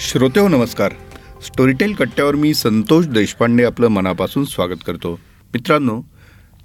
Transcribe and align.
श्रोते 0.00 0.40
हो 0.40 0.48
नमस्कार. 0.48 0.92
स्टोरीटेल 1.46 1.92
कट्ट्यावर 1.92 2.34
मी 2.34 2.54
संतोष 2.54 3.06
देशपांडे 3.06 3.64
आपलं 3.64 3.88
मनापासून 3.88 4.44
स्वागत 4.44 4.84
करतो. 4.86 5.12
मित्रांनो 5.54 6.02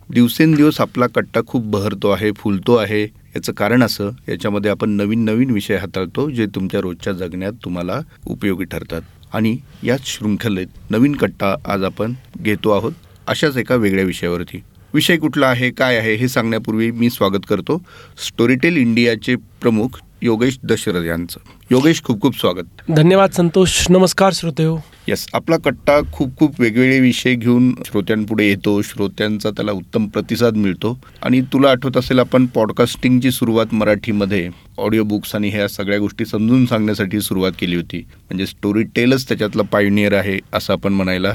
दिवसेंदिवस 0.10 0.82
आपला 0.82 1.08
कट्टा 1.08 1.42
खूप 1.48 1.66
बहरतो 1.66 2.10
आहे 2.10 2.32
फुलतो 2.32 2.76
आहे. 2.76 3.04
याचं 3.04 3.54
कारण 3.54 3.84
असं 3.84 4.10
याच्यामध्ये 4.30 4.72
आपण 4.72 4.90
नवीन 4.90 5.26
नवीन 5.26 5.52
विषय 5.52 5.76
हाताळतो 5.76 6.30
जे 6.30 6.46
तुमच्या 6.46 6.82
रोजच्या 6.82 7.14
जगण्यात 7.14 7.54
तुम्हाला 7.64 8.00
उपयोगी 8.26 8.64
ठरतात. 8.64 9.02
आणि 9.34 9.58
याच 9.84 10.06
शृंखलेत 10.06 10.68
नवीन 10.90 11.16
कट्टा 11.16 11.56
आज 11.66 11.84
आपण 11.84 12.14
घेतो 12.42 12.72
आहोत 12.72 12.94
अशाच 13.28 13.58
एका 13.58 13.76
वेगळ्या 13.76 14.06
विषयावरती. 14.06 14.64
विषय 14.94 15.18
कुठला 15.18 15.48
आहे 15.48 15.72
काय 15.72 15.98
आहे 15.98 16.16
हे 16.16 16.28
सांगण्यापूर्वी 16.28 16.92
मी 16.92 17.10
स्वागत 17.10 17.46
करतो. 17.50 17.82
स्टोरीटेल 18.28 18.78
इंडियाचे 18.78 19.36
प्रमुख 19.36 19.88
योगेश 20.24 20.60
दशरथ 20.64 21.04
यांचं. 21.04 21.40
योगेश 21.72 22.04
खूप 22.04 22.22
खूप 22.22 22.40
स्वागत. 22.40 22.92
धन्यवाद 22.92 23.32
संतोष. 23.32 23.88
नमस्कार 23.90 24.34
श्रोते 24.34 24.64
हो. 24.64 24.78
येस 25.08 25.28
आपला 25.34 25.58
कट्टा 25.58 26.00
खूप 26.14 26.38
खूप 26.40 26.62
वेगवेगळे 26.62 27.00
विषय 27.00 27.36
घेऊन 27.36 27.76
श्रोत्यांपुढे 27.86 28.48
येतो. 28.48 28.82
श्रोत्यांचा 28.82 29.50
त्याला 29.50 29.72
उत्तम 29.72 30.08
प्रतिसाद 30.08 30.56
मिळतो. 30.56 31.00
आणि 31.22 31.42
तुला 31.42 31.70
आठवत 31.70 31.98
असेल 31.98 32.20
आपण 32.20 32.46
पॉडकास्टिंगची 32.46 33.32
सुरुवात 33.32 33.74
मराठीमध्ये 33.74 34.50
ऑडिओ 34.78 35.04
बुक्स 35.04 35.36
आणि 35.36 35.50
ह्या 35.50 35.68
सगळ्या 35.68 36.00
गोष्टी 36.00 36.26
समजून 36.26 36.66
सांगण्यासाठी 36.66 37.22
सुरुवात 37.22 37.52
केली 37.60 37.76
होती. 37.76 37.98
म्हणजे 37.98 38.46
स्टोरी 38.46 38.84
टेलच 38.84 39.28
त्याच्यातलं 39.28 39.64
पायनियर 39.64 40.14
आहे 40.14 40.40
असं 40.54 40.74
आपण 40.74 40.94
म्हणायला 40.94 41.32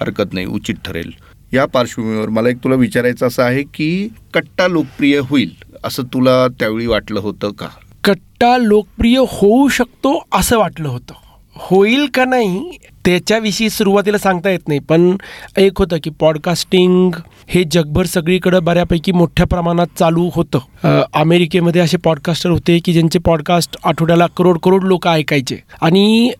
हरकत 0.00 0.32
नाही 0.32 0.46
उचित 0.46 0.74
ठरेल. 0.84 1.10
या 1.52 1.66
पार्श्वभूमीवर 1.66 2.28
मला 2.28 2.48
एक 2.48 2.56
तुला 2.56 2.74
विचारायचं 2.74 3.26
असं 3.26 3.42
आहे 3.42 3.62
की 3.62 4.08
कट्टा 4.34 4.68
लोकप्रिय 4.68 5.18
होईल 5.18 5.50
असं 5.84 6.02
तुला 6.02 6.48
त्यावेळी 6.48 6.86
वाटलं 6.86 7.20
होतं 7.20 7.50
का? 7.50 7.68
कट्टा 8.04 8.56
लोकप्रिय 8.58 9.18
होऊ 9.18 9.68
शकतो 9.68 10.18
असं 10.32 10.58
वाटलं 10.58 10.88
होतं. 10.88 11.14
होईल 11.56 12.06
का 12.14 12.24
नाही 12.24 12.78
त्याच्याविषयी 13.04 13.70
सुरुवातीला 13.70 14.18
सांगता 14.18 14.50
येत 14.50 14.68
नाही 14.68 14.80
पण 14.80 15.16
एक 15.58 15.78
होतं 15.78 15.96
की 16.04 16.10
पॉडकास्टिंग 16.10 17.14
हे 17.48 17.64
जगभर 17.70 18.06
सगळीकडं 18.06 18.64
बऱ्यापैकी 18.64 19.12
मोठ्या 19.12 19.46
प्रमाणात 19.46 19.86
चालू 19.98 20.28
होतं. 20.34 21.02
अमेरिकेमध्ये 21.14 21.82
असे 21.82 21.96
पॉडकास्टर 21.96 22.50
होते 22.50 22.78
की 22.78 22.92
ज्यांचे 22.92 23.18
पॉडकास्ट 23.18 23.76
आठवड्याला 23.84 24.26
करोड 24.26 24.58
करोड 24.58 24.84
लोक 24.84 25.08
ऐकायचे. 25.08 25.56
आणि 25.80 26.30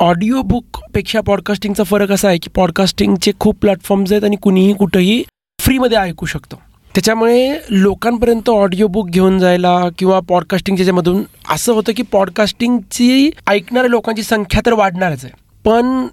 ऑडिओ 0.00 0.42
बुकपेक्षा 0.42 1.20
पॉडकास्टिंगचा 1.20 1.82
फरक 1.82 2.12
असा 2.12 2.28
आहे 2.28 2.38
की 2.38 2.50
पॉडकास्टिंगचे 2.50 3.32
खूप 3.40 3.56
प्लॅटफॉर्म्स 3.60 4.12
आहेत 4.12 4.24
आणि 4.24 4.36
कुणीही 4.36 4.72
कुठंही 4.72 5.22
फ्रीमध्ये 5.60 5.98
ऐकू 5.98 6.26
शकतं. 6.26 6.56
त्याच्यामुळे 6.94 7.52
लोकांपर्यंत 7.70 8.48
ऑडिओ 8.50 8.86
बुक 8.86 9.08
घेऊन 9.08 9.38
जायला 9.38 9.78
किंवा 9.98 10.18
पॉडकास्टिंगच्या 10.20 10.84
ज्यामधून 10.84 11.22
असं 11.50 11.72
होतं 11.72 11.92
की 11.96 12.02
पॉडकास्टिंगची 12.02 13.30
ऐकणाऱ्या 13.46 13.90
लोकांची 13.90 14.22
संख्या 14.22 14.60
तर 14.66 14.72
वाढणारच 14.72 15.24
आहे. 15.24 15.32
पण 15.64 16.06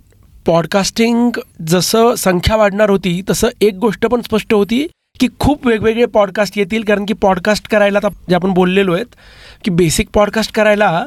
पॉडकास्टिंग 0.45 1.39
जसं 1.67 2.13
संख्या 2.15 2.55
वाढणार 2.55 2.89
होती 2.89 3.21
तसं 3.29 3.47
एक 3.61 3.75
गोष्ट 3.75 4.05
पण 4.05 4.21
स्पष्ट 4.21 4.53
होती 4.53 4.85
की 5.19 5.27
खूप 5.39 5.65
वेगवेगळे 5.67 6.05
पॉडकास्ट 6.05 6.57
येतील 6.57 6.83
कारण 6.83 7.05
की 7.05 7.13
पॉडकास्ट 7.13 7.67
करायला 7.67 7.97
आता 7.97 8.09
जे 8.29 8.35
आपण 8.35 8.53
बोललेलो 8.53 8.93
आहेत 8.93 9.15
की 9.63 9.71
बेसिक 9.71 10.09
पॉडकास्ट 10.13 10.53
करायला 10.53 11.05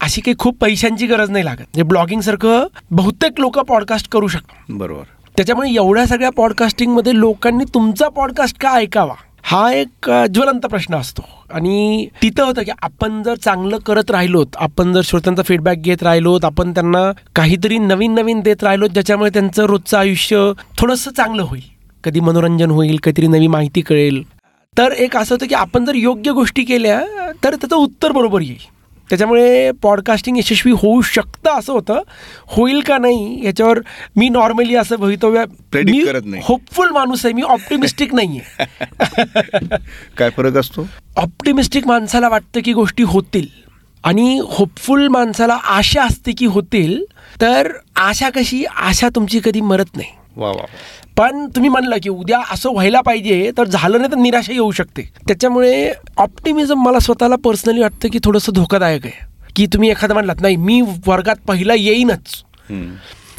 अशी 0.00 0.20
काही 0.20 0.34
खूप 0.38 0.58
पैशांची 0.58 1.06
गरज 1.06 1.30
नाही 1.30 1.44
लागत. 1.44 1.58
म्हणजे 1.58 1.82
ब्लॉगिंगसारखं 1.82 2.66
बहुतेक 2.90 3.40
लोक 3.40 3.58
पॉडकास्ट 3.58 4.08
करू 4.10 4.28
शकतात. 4.28 4.72
बरोबर. 4.72 5.04
त्याच्यामुळे 5.36 5.70
एवढ्या 5.74 6.06
सगळ्या 6.06 6.30
पॉडकास्टिंगमध्ये 6.30 7.18
लोकांनी 7.18 7.64
तुमचा 7.74 8.08
पॉडकास्ट 8.08 8.58
का 8.60 8.70
ऐकावा? 8.70 9.14
हा 9.42 9.72
एक 9.72 10.10
ज्वलंत 10.34 10.66
प्रश्न 10.66 10.94
असतो. 10.94 11.22
आणि 11.52 12.06
तिथं 12.22 12.44
होतं 12.44 12.62
की 12.62 12.70
आपण 12.82 13.22
जर 13.22 13.34
चांगलं 13.34 13.78
करत 13.78 14.10
राहिलोत 14.10 14.56
आपण 14.56 14.92
जर 14.92 15.00
श्रोत्यांचा 15.04 15.42
फीडबॅक 15.42 15.78
घेत 15.78 16.02
राहिलोत 16.02 16.44
आपण 16.44 16.70
त्यांना 16.70 17.10
काहीतरी 17.36 17.78
नवीन 17.78 18.14
नवीन 18.14 18.40
देत 18.40 18.62
राहिलोत 18.62 18.90
ज्याच्यामुळे 18.90 19.30
त्यांचं 19.30 19.64
रोजचं 19.64 19.98
आयुष्य 19.98 20.52
थोडंसं 20.78 21.10
चांगलं 21.10 21.42
होईल. 21.42 21.62
कधी 22.04 22.20
मनोरंजन 22.20 22.70
होईल 22.70 22.96
काहीतरी 22.96 23.26
नवी 23.26 23.46
माहिती 23.46 23.80
कळेल. 23.80 24.22
तर 24.78 24.92
एक 24.92 25.16
असं 25.16 25.34
होतं 25.34 25.46
की 25.46 25.54
आपण 25.54 25.84
जर 25.84 25.94
योग्य 25.94 26.30
गोष्टी 26.30 26.62
केल्या 26.62 27.00
तर 27.44 27.54
त्याचं 27.54 27.76
उत्तर 27.76 28.12
बरोबर 28.12 28.40
येईल. 28.40 28.64
त्याच्यामुळे 29.08 29.70
पॉडकास्टिंग 29.72 30.38
यशस्वी 30.38 30.72
होऊ 30.72 31.00
शकतं 31.02 31.50
असं 31.50 31.72
होतं. 31.72 32.02
होईल 32.46 32.80
का 32.80 32.98
नाही 32.98 33.40
याच्यावर 33.44 33.78
मी 34.16 34.28
नॉर्मली 34.28 34.76
असं 34.76 34.96
भवितव्य 34.96 35.44
करत 35.72 36.22
नाही. 36.24 36.42
होपफुल 36.44 36.88
माणूस 36.88 37.24
आहे. 37.26 37.34
मी 37.34 37.42
ऑप्टिमिस्टिक 37.42 38.14
नाही 38.14 38.38
आहे 38.38 38.64
काय 40.18 40.30
फरक 40.30 40.56
असतो? 40.56 40.86
ऑप्टिमिस्टिक 41.16 41.86
माणसाला 41.86 42.28
वाटतं 42.28 42.60
की 42.64 42.72
गोष्टी 42.72 43.02
होतील. 43.02 43.46
आणि 44.04 44.40
होपफुल 44.48 45.08
माणसाला 45.08 45.54
आशा 45.54 46.02
असते 46.02 46.32
की 46.32 46.46
होतील. 46.46 47.02
तर 47.40 47.72
आशा 47.96 48.30
कशी? 48.30 48.64
आशा 48.64 49.08
तुमची 49.08 49.40
कधी 49.44 49.60
मरत 49.60 49.96
नाही. 49.96 50.08
वा 50.36 50.48
वा. 50.48 50.64
पण 51.16 51.46
तुम्ही 51.46 51.70
म्हणलं 51.70 51.96
की 52.02 52.08
उद्या 52.08 52.40
असं 52.50 52.72
व्हायला 52.72 53.00
पाहिजे 53.00 53.50
तर 53.58 53.64
झालं 53.64 53.98
नाही 53.98 54.12
तर 54.12 54.16
निराशा 54.16 54.52
येऊ 54.52 54.70
शकते. 54.70 55.02
त्याच्यामुळे 55.28 55.92
ऑप्टिमिझम 56.16 56.82
मला 56.84 56.98
स्वतःला 56.98 57.36
पर्सनली 57.36 57.80
वाटतं 57.80 58.08
की 58.08 58.18
थोडंसं 58.24 58.52
धोकादायक 58.52 59.06
आहे. 59.06 59.30
की 59.56 59.66
तुम्ही 59.66 59.90
एखादं 59.90 60.14
म्हणलात 60.14 60.40
नाही 60.40 60.56
मी 60.56 60.80
वर्गात 61.06 61.36
पहिला 61.48 61.74
येईनच. 61.74 62.42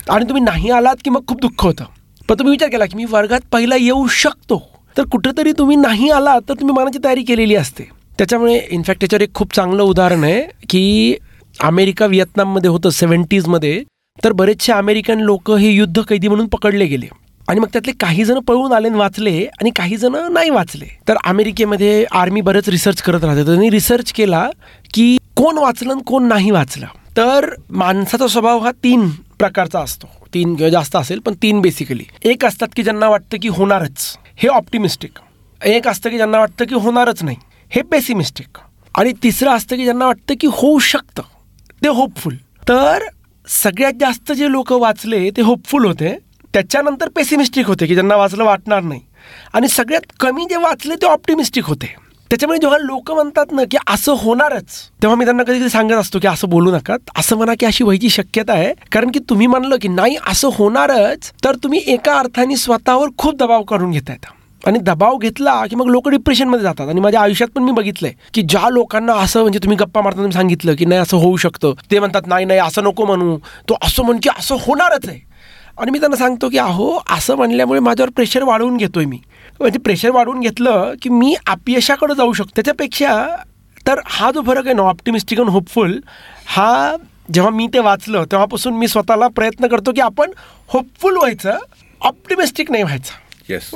आणि 0.09 0.25
तुम्ही 0.25 0.43
नाही 0.43 0.69
आलात 0.69 0.95
की 1.03 1.09
मग 1.09 1.21
खूप 1.27 1.41
दुःख 1.41 1.63
होतं. 1.63 1.85
पण 2.29 2.39
तुम्ही 2.39 2.51
विचार 2.51 2.69
केला 2.69 2.85
की 2.85 2.97
मी 2.97 3.05
वर्गात 3.05 3.41
पहिला 3.51 3.75
येऊ 3.75 4.07
शकतो. 4.07 4.61
तर 4.97 5.03
कुठेतरी 5.03 5.51
तुम्ही 5.51 5.75
नाही 5.75 6.09
आलात 6.09 6.41
तर 6.49 6.53
तुम्ही 6.53 6.75
मनाची 6.75 6.99
तयारी 7.03 7.23
केलेली 7.23 7.55
असते. 7.55 7.83
त्याच्यामुळे 8.17 8.59
इनफॅक्ट 8.71 8.99
त्याच्यावर 9.01 9.21
एक 9.21 9.33
खूप 9.33 9.53
चांगलं 9.55 9.83
उदाहरण 9.83 10.23
आहे 10.23 10.41
की 10.69 11.15
अमेरिका 11.61 12.05
व्हिएतनाममध्ये 12.05 12.69
होतं 12.69 12.89
सेवन्टीजमध्ये 12.89 13.83
तर 14.23 14.31
बरेचसे 14.31 14.71
अमेरिकन 14.71 15.19
लोक 15.19 15.51
हे 15.51 15.69
युद्ध 15.69 16.01
कैदी 16.01 16.27
म्हणून 16.27 16.47
पकडले 16.47 16.85
गेले. 16.85 17.07
आणि 17.49 17.59
मग 17.59 17.67
त्यातले 17.73 17.91
काही 17.99 18.23
जण 18.25 18.39
पळून 18.39 18.73
आले 18.73 18.87
आणि 18.87 18.97
वाचले 18.97 19.45
आणि 19.61 19.69
काही 19.69 19.97
जण 19.97 20.15
नाही 20.33 20.49
वाचले. 20.49 20.85
तर 21.07 21.17
अमेरिकेमध्ये 21.23 22.05
आर्मी 22.11 22.41
बरंच 22.41 22.69
रिसर्च 22.69 23.01
करत 23.01 23.23
राहते. 23.23 23.45
त्यांनी 23.45 23.69
रिसर्च 23.69 24.11
केला 24.13 24.49
की 24.93 25.17
कोण 25.35 25.57
वाचलं 25.57 25.93
आणि 25.93 26.01
कोण 26.07 26.27
नाही 26.27 26.51
वाचलं. 26.51 26.85
तर 27.17 27.49
माणसाचा 27.69 28.27
स्वभाव 28.27 28.59
हा 28.59 28.71
तीन 28.83 29.09
प्रकारचा 29.39 29.79
असतो. 29.79 30.07
तीन 30.33 30.55
किंवा 30.55 30.69
जास्त 30.69 30.95
असेल 30.95 31.19
पण 31.19 31.33
तीन 31.41 31.61
बेसिकली 31.61 32.03
एक 32.25 32.45
असतात 32.45 32.67
की 32.75 32.83
ज्यांना 32.83 33.09
वाटतं 33.09 33.37
की 33.41 33.47
होणारच. 33.47 34.17
हे 34.35 34.47
ऑप्टिमिस्टिक 34.47 35.19
एक 35.61 35.87
असतं 35.87 36.09
की 36.09 36.15
ज्यांना 36.17 36.39
वाटतं 36.39 36.65
की 36.65 36.75
होणारच 36.75 37.23
नाही. 37.23 37.37
हे 37.71 37.81
पेसिमिस्टिक 37.81 38.57
आणि 38.95 39.11
तिसरं 39.23 39.51
असतं 39.51 39.75
की 39.75 39.83
ज्यांना 39.83 40.05
वाटतं 40.05 40.33
की 40.39 40.47
होऊ 40.51 40.79
शकतं. 40.79 41.23
ते 41.83 41.87
होपफुल 41.87 42.35
तर 42.69 43.03
सगळ्यात 43.47 43.93
जास्त 43.99 44.31
जे 44.31 44.51
लोक 44.51 44.71
वाचले 44.71 45.29
ते 45.29 45.41
होपफुल 45.41 45.85
होते. 45.85 46.17
त्याच्यानंतर 46.53 47.09
पेसिमिस्टिक 47.09 47.67
होते 47.67 47.85
की 47.85 47.93
ज्यांना 47.93 48.15
वाचलं 48.15 48.43
वाटणार 48.43 48.81
नाही. 48.81 49.01
आणि 49.53 49.67
सगळ्यात 49.67 50.01
कमी 50.19 50.45
जे 50.49 50.55
वाचले 50.55 50.95
ते 50.95 51.05
ऑप्टिमिस्टिक 51.05 51.65
होते. 51.65 51.95
त्याच्यामुळे 52.29 52.59
जेव्हा 52.59 52.77
लोक 52.77 53.11
म्हणतात 53.11 53.45
ना 53.51 53.63
की 53.71 53.77
असं 53.87 54.15
होणारच 54.17 54.65
तेव्हा 55.01 55.15
मी 55.15 55.25
त्यांना 55.25 55.43
कधी 55.43 55.59
कधी 55.59 55.69
सांगत 55.69 55.93
असतो 55.93 56.19
की 56.19 56.27
असं 56.27 56.49
बोलू 56.49 56.71
नका. 56.71 56.95
असं 57.15 57.37
म्हणा 57.37 57.53
की 57.59 57.65
अशी 57.65 57.83
व्हायची 57.83 58.09
शक्यता 58.09 58.53
आहे. 58.53 58.73
कारण 58.91 59.11
की 59.11 59.19
तुम्ही 59.19 59.47
म्हणलं 59.47 59.75
की 59.81 59.87
नाही 59.87 60.17
असं 60.27 60.49
होणारच 60.53 61.31
तर 61.43 61.55
तुम्ही 61.55 61.81
एका 61.87 62.17
अर्थाने 62.19 62.55
स्वतःवर 62.55 63.07
खूप 63.17 63.35
दबाव 63.35 63.63
काढून 63.63 63.91
घेतायत. 63.91 64.25
आणि 64.63 64.79
दबाव 64.79 65.17
घेतला 65.17 65.65
की 65.65 65.75
मग 65.75 65.87
लोक 65.87 66.07
डिप्रेशनमध्ये 66.09 66.63
जातात. 66.63 66.87
आणि 66.89 66.99
माझ्या 67.01 67.21
आयुष्यात 67.21 67.49
पण 67.55 67.63
मी 67.63 67.71
बघितलंय 67.71 68.11
की 68.33 68.41
ज्या 68.41 68.69
लोकांना 68.69 69.13
असं 69.13 69.41
म्हणजे 69.41 69.59
तुम्ही 69.59 69.77
गप्पा 69.77 70.01
मारताना 70.01 70.21
तुम्ही 70.21 70.33
सांगितलं 70.33 70.75
की 70.75 70.85
नाही 70.85 71.01
असं 71.01 71.17
होऊ 71.17 71.37
शकतं. 71.37 71.73
ते 71.91 71.99
म्हणतात 71.99 72.27
नाही 72.27 72.45
नाही 72.45 72.59
असं 72.59 72.83
नको 72.83 73.05
म्हणू. 73.05 73.37
तो 73.69 73.77
असं 73.81 74.03
म्हण 74.03 74.19
की 74.23 74.29
असं 74.37 74.57
होणारच 74.61 75.07
आहे. 75.09 75.19
आणि 75.79 75.91
मी 75.91 75.99
त्यांना 75.99 76.17
सांगतो 76.17 76.49
की 76.49 76.57
अहो 76.57 76.97
असं 77.11 77.35
म्हणल्यामुळे 77.35 77.79
माझ्यावर 77.79 78.09
प्रेशर 78.09 78.43
वाढवून 78.43 78.77
घेतोय 78.77 79.05
मी. 79.05 79.19
म्हणजे 79.59 79.79
प्रेशर 79.79 80.11
वाढवून 80.11 80.39
घेतलं 80.39 80.93
की 81.01 81.09
मी 81.09 81.33
अपयशाकडे 81.47 82.15
जाऊ 82.17 82.33
शकतो. 82.33 82.51
त्याच्यापेक्षा 82.55 83.25
तर 83.87 83.99
हा 84.05 84.31
जो 84.31 84.41
फरक 84.41 84.65
आहे 84.65 84.73
ना 84.73 84.81
ऑप्टिमिस्टिक 84.81 85.39
आणि 85.39 85.51
होपफुल 85.51 85.99
हा 86.45 86.95
जेव्हा 87.33 87.51
मी 87.51 87.67
ते 87.73 87.79
वाचलं 87.79 88.23
तेव्हापासून 88.31 88.73
मी 88.73 88.87
स्वतःला 88.87 89.27
प्रयत्न 89.27 89.67
करतो 89.67 89.91
की 89.91 90.01
आपण 90.01 90.31
होपफुल 90.69 91.17
व्हायचं 91.17 91.57
ऑप्टिमिस्टिक 92.01 92.71
नाही 92.71 92.83
व्हायचं. 92.83 93.13
येस 93.49 93.69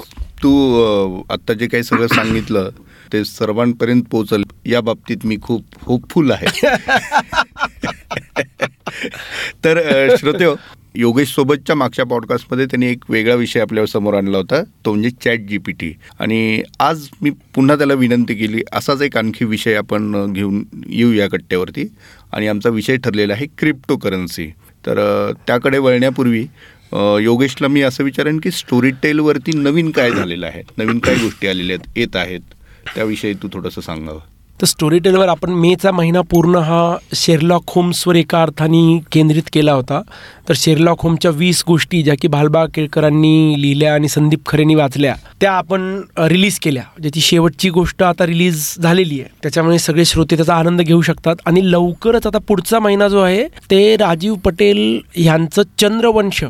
तू 0.44 1.24
आत्ता 1.30 1.54
जे 1.54 1.68
काही 1.68 1.84
सगळं 1.84 2.08
सांगितलं 2.08 2.70
ते 3.14 3.24
सर्वांपर्यंत 3.26 4.04
पोहोचल 4.12 4.44
या 4.66 4.82
बाबतीत 4.82 5.26
मी 5.26 5.38
खूप 5.42 5.64
होपफुल 5.82 6.32
आहे. 6.32 6.48
तर 9.64 10.16
श्रोते 10.18 10.46
हो, 10.46 10.56
योगेश 10.96 11.34
सोबतच्या 11.36 11.76
मागच्या 11.76 12.06
पॉडकास्टमध्ये 12.06 12.66
त्यांनी 12.66 12.88
एक 12.88 13.04
वेगळा 13.10 13.36
विषय 13.36 13.60
आपल्यासमोर 13.60 14.14
आणला 14.14 14.38
होता 14.38 14.64
तो 14.86 14.94
म्हणजे 14.94 15.10
चॅट 15.26 15.40
जी 15.40 15.58
पी 15.58 15.72
टी 15.72 15.94
आणि 16.20 16.62
आज 16.80 17.08
मी 17.22 17.30
पुन्हा 17.56 17.76
त्याला 17.76 17.94
विनंती 17.94 18.36
केली 18.36 18.62
असाच 18.74 19.02
एक 19.02 19.18
आणखी 19.18 19.46
विषय 19.46 19.76
आपण 19.76 20.34
घेऊन 20.34 20.64
येऊ 20.88 21.14
या 21.14 21.30
कट्ट्यावरती. 21.30 21.88
आणि 22.34 22.48
आमचा 22.48 22.70
विषय 22.70 22.98
ठरलेला 22.98 23.34
आहे 23.34 23.46
क्रिप्टो 23.58 23.98
करन्सी 23.98 24.48
तर 24.86 25.32
त्याकडे 25.48 25.78
वळण्यापूर्वी 25.78 26.46
योगेशला 26.94 27.68
मी 27.68 27.82
असं 27.82 28.04
विचारेन 28.04 28.40
की 28.40 28.52
स्टोरी 28.52 28.90
टेलवरती 28.90 29.52
नवीन 29.56 29.92
काय 29.92 30.12
झालेलं 30.12 30.46
आहे? 30.46 30.64
नवीन 30.78 31.00
काय 31.00 31.16
गोष्टी 31.16 31.48
आलेल्या 31.48 31.78
आहेत? 31.78 31.98
येत 31.98 32.16
आहेत. 32.16 32.40
त्याविषयी 32.96 33.34
तू 33.34 33.48
थोडंसं 33.54 33.82
सांगावं. 33.82 34.20
तर 34.62 34.66
स्टोरी 34.66 35.00
टेलवर 35.00 35.28
आपण 35.28 35.50
मेचा 35.50 35.92
महिना 35.92 36.22
पूर्ण 36.22 36.56
हा 36.56 36.98
शेरलॉक 37.16 37.64
होम्सवर 37.68 38.16
एका 38.16 38.42
अर्थाने 38.42 39.04
केंद्रित 39.12 39.44
केला 39.54 39.74
होता. 39.74 40.02
तर 40.50 40.54
शेरलॉक 40.58 41.02
होमच्या 41.02 41.32
वीस 41.32 41.64
गोष्टी 41.68 42.04
ज्या 42.04 42.14
की 42.22 42.28
भालबा 42.28 42.66
केळकरांनी 42.66 43.56
लिहिल्या 43.62 43.94
आणि 43.94 44.08
संदीप 44.08 44.40
खरेंनी 44.46 44.76
वाचल्या 44.76 45.16
त्या 45.42 45.52
आपण 45.52 46.02
रिलीज 46.20 46.60
केल्या. 46.60 46.84
ज्याची 47.02 47.22
शेवटची 47.22 47.70
गोष्ट 47.70 48.04
आता 48.04 48.26
रिलीज 48.26 48.76
झालेली 48.80 49.22
आहे. 49.22 49.30
त्याच्यामुळे 49.44 49.80
सगळे 49.80 50.06
श्रोते 50.06 50.36
त्याचा 50.36 50.56
आनंद 50.56 50.82
घेऊ 50.82 51.02
शकतात. 51.02 51.36
आणि 51.46 51.72
लवकरच 51.72 52.28
आता 52.28 52.38
पुढचा 52.38 52.80
महिना 52.80 53.08
जो 53.08 53.20
आहे 53.20 53.48
ते 53.48 53.98
राजीव 53.98 54.36
पटेल 54.36 55.02
ह्यांचं 55.16 55.62
चंद्रवंश. 55.80 56.44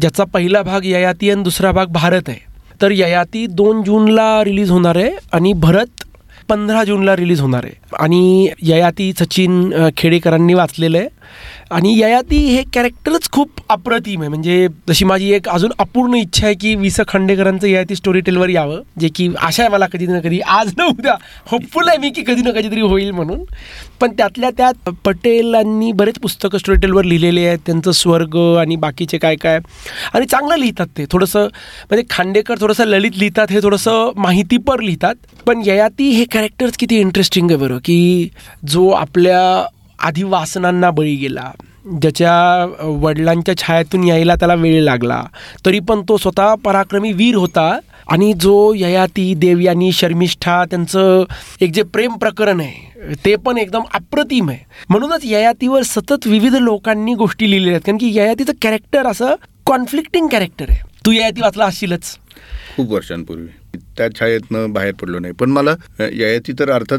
ज्याचा 0.00 0.24
पहिला 0.24 0.62
भाग 0.62 0.84
ययाती 0.84 1.30
आणि 1.30 1.42
दुसरा 1.42 1.72
भाग 1.72 1.86
भारत 1.86 2.28
आहे. 2.28 2.38
तर 2.82 2.90
ययाती 2.90 3.46
दोन 3.46 3.82
जूनला 3.82 4.44
रिलीज 4.44 4.70
होणार 4.70 4.96
आहे 4.96 5.10
आणि 5.32 5.52
भरत 5.52 6.04
पंधरा 6.48 6.84
जूनला 6.84 7.16
रिलीज 7.16 7.40
होणार 7.40 7.64
आहे. 7.64 7.74
आणि 7.98 8.48
ययाती 8.62 9.12
सचिन 9.12 9.72
खेडेकरांनी 9.96 10.54
वाचलेलं 10.54 10.98
आहे. 10.98 11.08
आणि 11.70 11.92
ययाती 11.98 12.36
हे 12.46 12.62
कॅरेक्टरच 12.74 13.28
खूप 13.32 13.60
अप्रतिम 13.68 14.20
आहे. 14.20 14.28
म्हणजे 14.28 14.66
जशी 14.88 15.04
माझी 15.04 15.32
एक 15.34 15.48
अजून 15.48 15.72
अपूर्ण 15.78 16.14
इच्छा 16.14 16.46
आहे 16.46 16.54
की 16.54 16.74
वि 16.74 16.90
स 16.90 17.00
खांडेकरांचं 17.08 17.66
ययाती 17.66 17.96
स्टोरी 17.96 18.20
टेलवर 18.20 18.48
यावं 18.48 18.80
जे 19.00 19.08
की 19.14 19.28
आशा 19.38 19.62
आहे 19.62 19.72
मला 19.72 19.86
कधी 19.92 20.06
ना 20.06 20.20
कधी 20.20 20.40
आज 20.40 20.72
न 20.78 20.82
उद्या 20.82 21.14
होपफुल 21.46 21.88
आहे 21.88 21.98
मी 21.98 22.10
की 22.10 22.22
कधी 22.26 22.42
ना 22.42 22.50
कधीतरी 22.50 22.80
होईल 22.80 23.10
म्हणून. 23.10 23.44
पण 24.00 24.12
त्यातल्या 24.12 24.50
त्यात 24.50 24.88
पटेलांनी 25.04 25.92
बरेच 25.92 26.18
पुस्तकं 26.18 26.58
स्टोरी 26.58 26.78
टेलवर 26.80 27.04
लिहिलेले 27.04 27.46
आहेत 27.46 27.58
त्यांचं 27.66 27.92
स्वर्ग 27.92 28.36
आणि 28.58 28.76
बाकीचे 28.76 29.18
काय 29.18 29.36
काय. 29.36 29.58
आणि 30.14 30.26
चांगलं 30.26 30.56
लिहितात 30.56 30.86
ते. 30.98 31.04
थोडंसं 31.12 31.46
म्हणजे 31.90 32.04
खांडेकर 32.10 32.60
थोडंसं 32.60 32.84
ललित 32.84 33.18
लिहितात 33.18 33.52
हे 33.52 33.60
थोडंसं 33.62 34.10
माहितीपर 34.16 34.80
लिहितात. 34.80 35.14
पण 35.46 35.62
ययाती 35.66 36.10
हे 36.10 36.24
कॅरेक्टर्स 36.32 36.76
किती 36.78 36.98
इंटरेस्टिंग 37.00 37.50
आहे 37.50 37.58
बरं 37.58 37.78
की 37.78 38.28
जो 38.66 38.88
आपल्या 38.90 39.40
आधी 39.98 40.22
वासनांना 40.22 40.90
बळी 40.90 41.14
गेला. 41.14 41.50
ज्याच्या 42.02 42.66
वडिलांच्या 43.02 43.56
छायातून 43.56 44.04
यायला 44.04 44.34
त्याला 44.34 44.54
वेळ 44.54 44.82
लागला. 44.82 45.22
तरी 45.66 45.78
पण 45.80 46.02
तो 46.08 46.16
स्वतः 46.16 46.54
पराक्रमी 46.54 47.12
वीर 47.12 47.34
होता 47.34 47.78
आणि 48.08 48.32
जो 48.40 48.72
ययाती 48.76 49.34
देवयानी 49.34 49.92
शर्मिष्ठा 49.92 50.64
त्यांचं 50.64 51.24
एक 51.60 51.72
जे 51.72 51.82
प्रेम 51.82 52.14
प्रकरण 52.14 52.60
आहे 52.60 53.14
ते 53.24 53.34
पण 53.36 53.58
एकदम 53.58 53.82
अप्रतिम 53.94 54.50
आहे. 54.50 54.58
म्हणूनच 54.88 55.20
ययातीवर 55.24 55.82
सतत 55.82 56.26
विविध 56.26 56.54
लोकांनी 56.54 57.14
गोष्टी 57.14 57.50
लिहिलेल्या 57.50 57.74
आहेत. 57.74 57.82
कारण 57.86 57.98
की 57.98 58.10
ययातीचं 58.18 58.52
कॅरेक्टर 58.62 59.06
असं 59.06 59.34
कॉन्फ्लिक्टिंग 59.66 60.28
कॅरेक्टर 60.28 60.66
आहे. 60.68 60.80
तू 61.06 61.12
ययाती 61.12 61.40
वाचला 61.40 61.66
असशीलच. 61.66 62.16
खूप 62.76 62.92
वर्षांपूर्वी. 62.92 63.78
त्या 63.96 64.08
छायेतनं 64.14 64.72
बाहेर 64.72 64.94
पडलो 64.94 65.18
नाही. 65.18 65.32
पण 65.32 65.50
मला 65.50 65.70
ययाती 66.00 66.52
तर 66.52 66.70
अर्थात 66.70 66.98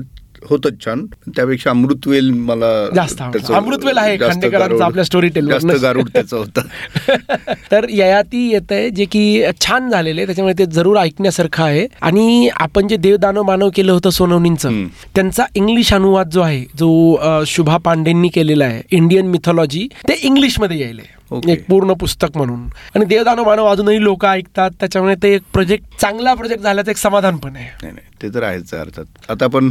होतच 0.50 0.74
छान. 0.86 1.06
त्यापेक्षा 1.36 1.70
अमृतवेल 1.70 2.30
मला 2.30 2.68
जास्त 2.96 3.22
अमृतवेल 3.52 3.98
आहे 3.98 4.18
खांडेकरांचं 4.18 4.84
आपल्या 4.84 5.04
जास्त 5.04 5.66
वरनं. 5.66 5.82
गारुड 5.82 6.10
त्याचं 6.10 6.38
होतं. 6.38 6.62
तर 7.72 7.86
ययाती 7.90 8.48
येत 8.52 8.72
आहे 8.72 8.90
जे 8.90 9.06
की 9.06 9.44
छान 9.62 9.90
झालेले 9.90 10.26
त्याच्यामुळे 10.26 10.54
ते 10.58 10.66
जरूर 10.66 10.98
ऐकण्यासारखं 10.98 11.64
आहे. 11.64 11.88
आणि 12.02 12.50
आपण 12.56 12.88
जे 12.88 12.96
देवदानव 12.98 13.44
मानव 13.44 13.70
केलं 13.76 13.92
होतं 13.92 14.10
सोनवणींचं. 14.10 14.84
त्यांचा 15.16 15.46
इंग्लिश 15.56 15.94
अनुवाद 15.94 16.30
जो 16.30 16.42
आहे 16.42 16.66
जो 16.80 17.44
शुभा 17.48 17.78
पांडेंनी 17.78 18.28
केलेला 18.28 18.66
आहे 18.66 18.82
इंडियन 18.92 19.28
मिथॉलॉजी 19.28 19.88
ते 20.08 20.14
इंग्लिशमध्ये 20.22 20.80
यायले 20.82 21.18
ओके. 21.32 21.52
एक 21.52 21.66
पूर्ण 21.68 21.94
पुस्तक 21.94 22.38
म्हणून. 22.38 22.64
आणि 22.96 23.06
देवदानव 23.06 23.44
मानव 23.44 23.66
अजूनही 23.66 24.04
लोक 24.04 24.26
ऐकतात. 24.26 24.72
त्याच्यामुळे 24.80 25.16
ते 25.24 25.34
एक 25.36 25.42
प्रोजेक्ट 25.54 26.00
चांगला 26.02 26.34
प्रोजेक्ट 26.34 26.64
झाल्याचं 26.64 26.92
एक 26.92 26.98
समाधान 26.98 27.38
पण 27.38 27.56
आहे. 27.56 27.90
ते 28.22 28.30
तर 28.30 28.44
आहेच 28.44 28.74
आहे 28.74 28.82
अर्थात. 28.84 29.06
आता 29.32 29.46
आपण 29.46 29.70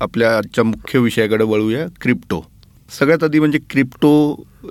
आपल्या 0.00 0.36
आजच्या 0.38 0.64
मुख्य 0.64 0.98
विषयाकडे 0.98 1.44
वळूया 1.44 1.86
क्रिप्टो. 2.00 2.44
सगळ्यात 2.98 3.22
आधी 3.24 3.38
म्हणजे 3.38 3.58
क्रिप्टो 3.70 4.10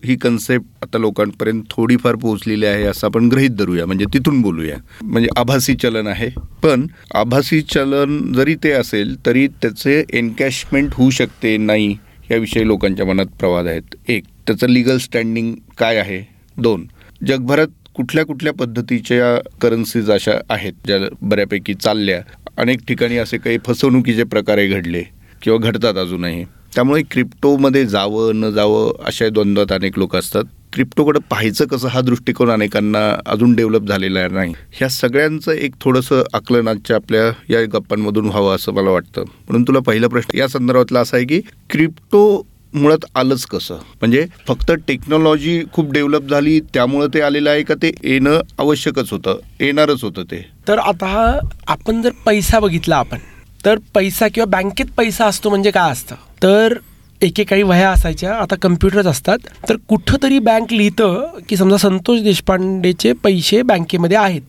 ही 0.04 0.15
कन्सेप्ट 0.15 0.83
आता 0.83 0.98
लोकांपर्यंत 0.98 1.63
थोडीफार 1.69 2.15
पोहोचलेली 2.15 2.65
आहे 2.65 2.83
असं 2.83 3.07
आपण 3.07 3.27
गृहीत 3.30 3.50
धरूया 3.50 3.86
म्हणजे 3.86 4.06
तिथून 4.13 4.42
बोलूया. 4.42 4.75
म्हणजे 5.04 5.30
आभासी 5.38 5.75
चलन 5.75 6.07
आहे 6.07 6.30
पण 6.63 6.86
आभासी 7.15 7.62
चलन 7.62 8.31
जरी 8.33 8.56
ते 8.63 8.71
असेल 8.71 9.15
तरी 9.25 9.48
त्याचे 9.62 10.04
एनकॅशमेंट 10.13 10.94
होऊ 10.94 11.10
शकते 11.10 11.56
नाही 11.57 11.95
याविषयी 12.31 12.68
लोकांच्या 12.68 13.06
मनात 13.06 13.36
प्रवाद 13.39 13.68
आहेत. 13.68 13.95
एक 14.07 14.24
त्याचं 14.48 14.69
लिगल 14.69 14.98
स्टँडिंग 14.98 15.54
काय 15.77 15.98
आहे? 15.98 16.21
दोन 16.57 16.86
जगभरात 17.27 17.68
कुठल्या 17.95 18.25
कुठल्या 18.25 18.54
पद्धतीच्या 18.54 19.50
करन्सीज 19.62 20.12
अशा 20.12 20.31
आहेत 20.50 20.74
ज्या 20.86 20.98
बऱ्यापैकी 21.22 21.74
चालल्या? 21.74 22.22
अनेक 22.57 22.80
ठिकाणी 22.88 23.18
असे 23.18 23.38
काही 23.38 23.57
फसवणुकीचे 23.66 24.24
प्रकारे 24.24 24.68
घडले 24.68 25.04
किंवा 25.42 25.60
घडतात 25.60 25.95
अजूनही. 25.95 26.44
त्यामुळे 26.44 27.01
क्रिप्टोमध्ये 27.12 27.86
जावं 27.86 28.40
न 28.40 28.50
जावं 28.50 29.06
अशा 29.06 29.30
द्वंद्वात 29.30 29.72
अनेक 29.72 30.00
लोक 30.00 30.16
असतात. 30.16 30.44
क्रिप्टोकडे 30.74 31.19
पाहायचं 31.30 31.66
कसं 31.66 31.88
हा 31.88 32.01
दृष्टिकोन 32.01 32.50
अनेकांना 32.50 33.22
अजून 33.25 33.56
डेव्हलप 33.56 33.88
झालेला 33.88 34.28
नाही. 34.28 34.54
ह्या 34.72 34.90
सगळ्यांचं 34.90 35.51
एक 35.51 35.72
थोडंसं 35.81 36.24
आकलनाच्या 36.34 36.95
आपल्या 36.95 37.54
या 37.54 37.66
गप्पांमधून 37.66 38.25
व्हावं 38.25 38.56
असं 38.56 38.74
मला 38.74 38.90
वाटतं. 38.90 39.22
म्हणून 39.22 39.63
तुला 39.63 39.80
पहिला 39.80 40.07
प्रश्न 40.07 40.38
या 40.38 40.48
संदर्भातला 40.48 41.00
असा 41.00 41.18
आहे 41.18 41.25
की 41.25 41.42
क्रिप्टो 41.69 42.48
मुळात 42.73 43.05
आलंच 43.15 43.45
कसं? 43.45 43.75
म्हणजे 43.75 44.25
फक्त 44.47 44.71
टेक्नॉलॉजी 44.87 45.61
खूप 45.73 45.91
डेव्हलप 45.91 46.29
झाली 46.29 46.59
त्यामुळं 46.59 47.07
ते 47.13 47.21
आलेलं 47.21 47.49
आहे 47.49 47.63
का 47.63 47.73
ते 47.73 47.91
येणं 48.03 48.39
आवश्यकच 48.59 49.11
होतं 49.11 49.39
येणारच 49.61 50.03
होतं 50.03 50.23
ते. 50.23 50.49
तर 50.67 50.79
आता 50.79 51.39
आपण 51.67 52.01
जर 52.01 52.11
पैसा 52.25 52.59
बघितला 52.59 52.95
आपण 52.95 53.17
तर 53.65 53.77
पैसा 53.93 54.27
किंवा 54.27 54.61
बँकेत 54.61 54.85
पैसा 54.97 55.25
असतो 55.25 55.49
म्हणजे 55.49 55.71
काय 55.71 55.91
असतं? 55.91 56.15
तर 56.43 56.73
एकेकाळी 57.21 57.63
वह्या 57.63 57.89
असायच्या 57.91 58.35
आता 58.35 58.55
कम्प्युटर्स 58.55 59.07
असतात. 59.07 59.37
तर 59.69 59.75
कुठंतरी 59.87 60.39
बँक 60.39 60.73
लिहितं 60.73 61.39
की 61.49 61.57
समजा 61.57 61.77
संतोष 61.77 62.19
देशपांडेचे 62.19 63.13
पैसे 63.13 63.61
बँकेमध्ये 63.61 64.17
आहेत. 64.17 64.41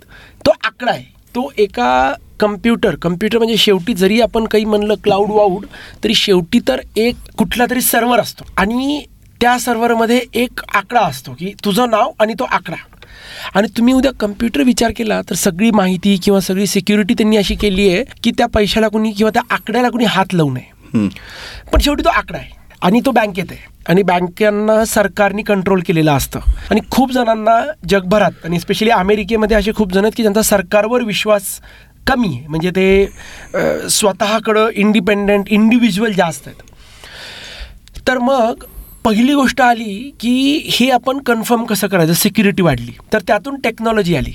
तो 0.46 0.50
आकडा 0.64 0.92
आहे. 0.92 1.04
तो 1.34 1.52
एका 1.58 2.14
कम्प्युटर 2.44 2.94
कम्प्युटर 3.02 3.38
म्हणजे 3.38 3.56
शेवटी 3.56 3.94
जरी 3.94 4.20
आपण 4.20 4.44
काही 4.44 4.64
म्हणलं 4.64 4.94
क्लाउड 5.05 5.31
वाऊड 5.31 5.67
तरी 6.05 6.14
शेवटी 6.14 6.61
तर 6.69 6.81
एक 6.96 7.31
कुठला 7.38 7.67
तरी 7.70 7.81
सर्व्हर 7.82 8.20
असतो. 8.20 8.44
आणि 8.56 9.05
त्या 9.41 9.58
सर्व्हरमध्ये 9.58 10.20
एक 10.35 10.61
आकडा 10.75 11.00
असतो 11.00 11.32
की 11.38 11.52
तुझं 11.64 11.91
नाव 11.91 12.11
आणि 12.20 12.35
तो 12.38 12.44
आकडा. 12.44 12.76
आणि 13.55 13.69
तुम्ही 13.76 13.94
उद्या 13.94 14.12
कम्प्युटर 14.20 14.62
विचार 14.62 14.93
केला 14.96 15.20
तर 15.31 15.35
सगळी 15.35 15.70
माहिती 15.70 16.17
किंवा 16.25 16.41
सगळी 16.41 16.67
सिक्युरिटी 16.67 17.14
त्यांनी 17.14 17.37
अशी 17.37 17.55
केली 17.55 17.88
आहे 17.88 18.02
की 18.25 18.31
त्या 18.38 18.46
पैशाला 18.55 18.88
कुणी 18.88 19.12
किंवा 19.12 19.31
त्या 19.35 19.43
आकड्याला 19.50 19.88
कुणी 19.91 20.05
हात 20.05 20.34
लावू 20.34 20.53
नये. 20.53 21.08
पण 21.72 21.81
शेवटी 21.81 22.05
तो 22.05 22.10
आकडा 22.10 22.39
आहे 22.39 22.63
आणि 22.82 23.01
तो 23.06 23.10
बँकेत 23.10 23.51
आहे 23.51 23.72
आणि 23.89 24.03
बँकांना 24.03 24.84
सरकारने 24.84 25.43
कंट्रोल 25.43 25.81
केलेलं 25.86 26.13
असतं. 26.13 26.41
आणि 26.70 26.81
खूप 26.91 27.13
जणांना 27.13 27.58
जगभरात 27.89 28.44
आणि 28.44 28.60
स्पेशली 28.60 28.91
अमेरिकेमध्ये 28.91 29.56
असे 29.56 29.72
खूप 29.77 29.93
जण 29.93 30.05
आहेत 30.05 30.13
की 30.17 30.22
ज्यांचा 30.22 30.43
सरकारवर 30.43 31.03
विश्वास 31.05 31.43
कमी 32.06 32.29
आहे. 32.29 32.46
म्हणजे 32.49 32.70
ते 32.70 33.89
स्वतःकडं 33.91 34.69
इंडिपेंडेंट 34.75 35.49
इंडिव्हिज्युअल 35.49 36.13
जास्त 36.13 36.49
आहेत. 36.49 36.63
तर 38.08 38.19
मग 38.19 38.65
पहिली 39.05 39.34
गोष्ट 39.34 39.61
आली 39.61 40.11
की 40.20 40.70
हे 40.73 40.89
आपण 40.91 41.19
कन्फर्म 41.27 41.65
कसं 41.65 41.87
करायचं? 41.87 42.13
सिक्युरिटी 42.13 42.63
वाढली. 42.63 42.93
तर 43.13 43.23
त्यातून 43.27 43.61
टेक्नॉलॉजी 43.65 44.17
आली. 44.17 44.32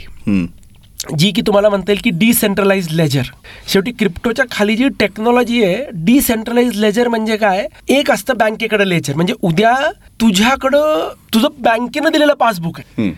जी 1.18 1.32
की 1.32 1.42
तुम्हाला 1.48 1.70
म्हणता 1.70 1.92
येईल 1.92 2.02
की 2.04 2.10
डिसेंट्रलाइज 2.20 2.88
लेजर 2.92 3.24
शेवटी 3.68 3.92
क्रिप्टोच्या 4.00 4.46
खाली 4.52 4.76
जी 4.76 4.88
टेक्नॉलॉजी 5.00 5.64
आहे 5.64 5.86
डिसेंट्रलाइज 6.06 6.80
लेजर 6.80 7.08
म्हणजे 7.08 7.38
काय? 7.38 7.66
एक 7.90 8.12
असतं 8.12 8.38
बँकेकडे 8.38 8.90
लेजर 8.90 9.16
म्हणजे 9.16 9.34
उद्या 9.42 9.76
तुझ्याकडं 10.22 11.14
तुझं 11.34 11.48
बँकेनं 11.60 12.12
दिलेलं 12.12 12.34
पासबुक 12.34 12.80
आहे. 12.80 13.12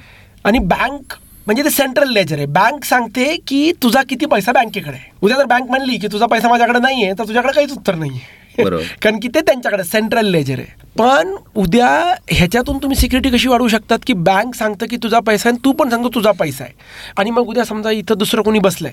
आणि 0.46 0.60
बँक 0.60 1.14
म्हणजे 1.48 1.64
ते 1.64 1.70
सेंट्रल 1.70 2.12
लेजर 2.14 2.38
आहे. 2.38 2.46
बँक 2.46 2.84
सांगते 2.86 3.36
की 3.48 3.72
तुझा 3.84 4.02
किती 4.10 4.26
पैसा 4.26 4.52
बँकेकडे 4.52 4.96
आहे. 4.98 5.12
उद्या 5.22 5.38
जर 5.38 5.46
बँक 5.46 5.70
म्हणली 5.70 5.98
की 5.98 6.08
तुझा 6.08 6.26
पैसा 6.26 6.50
माझ्याकडे 6.50 6.80
नाही 6.80 7.04
आहे 7.04 7.14
तर 7.20 7.28
तुझ्याकडे 7.28 7.54
काहीच 7.54 7.72
उत्तर 7.72 7.96
नाही 7.96 8.12
आहे. 8.12 8.40
कारण 9.02 9.20
की 9.20 9.28
ते 9.28 9.42
त्यांच्याकडे 9.42 9.84
सेंट्रल 9.84 10.26
लेजर 10.26 10.60
आहे. 10.60 10.80
पण 10.98 11.36
उद्या 11.56 11.90
ह्याच्यातून 12.32 12.78
तुम्ही 12.78 12.98
सिक्युरिटी 12.98 13.30
कशी 13.38 13.48
वाढवू 13.48 13.68
शकतात 13.68 14.00
की 14.08 14.14
बँक 14.14 14.56
सांगतं 14.56 14.86
की 14.90 14.98
तुझा 15.04 15.20
पैसा 15.20 15.50
आहे 15.50 15.58
तू 15.66 15.72
पण 15.72 15.90
सांगतो 15.90 16.10
तुझा 16.16 16.32
पैसा 16.32 16.64
आहे. 16.64 16.74
आणि 17.18 17.32
मग 17.32 17.48
उद्या 17.48 17.66
समजा 17.66 17.92
इथं 17.92 18.18
दुसरं 18.18 18.42
कोणी 18.42 18.60
बसलंय 18.60 18.92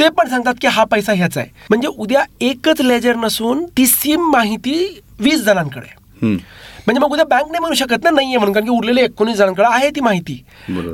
ते 0.00 0.08
पण 0.08 0.28
सांगतात 0.28 0.54
की 0.60 0.66
हा 0.66 0.84
पैसा 0.84 1.12
ह्याचा 1.12 1.40
आहे. 1.40 1.48
म्हणजे 1.70 1.88
उद्या 1.88 2.24
एकच 2.40 2.80
लेजर 2.80 3.16
नसून 3.16 3.64
ती 3.64 3.86
सेम 3.86 4.30
माहिती 4.30 5.00
वीस 5.20 5.44
जणांकडे 5.44 5.86
आहे. 5.86 6.26
म्हणजे 6.86 7.00
मग 7.00 7.12
उद्या 7.12 7.24
बँक 7.26 7.50
नाही 7.50 7.60
म्हणू 7.60 7.74
शकत 7.74 8.04
ना 8.04 8.10
नाहीये 8.10 8.36
म्हणून 8.36 8.54
कारण 8.54 8.66
की 8.66 8.70
उरलेले 8.70 9.02
एकोणीस 9.04 9.36
जणांकडे 9.36 9.66
आहे 9.68 9.90
ती 9.90 10.00
माहिती. 10.00 10.42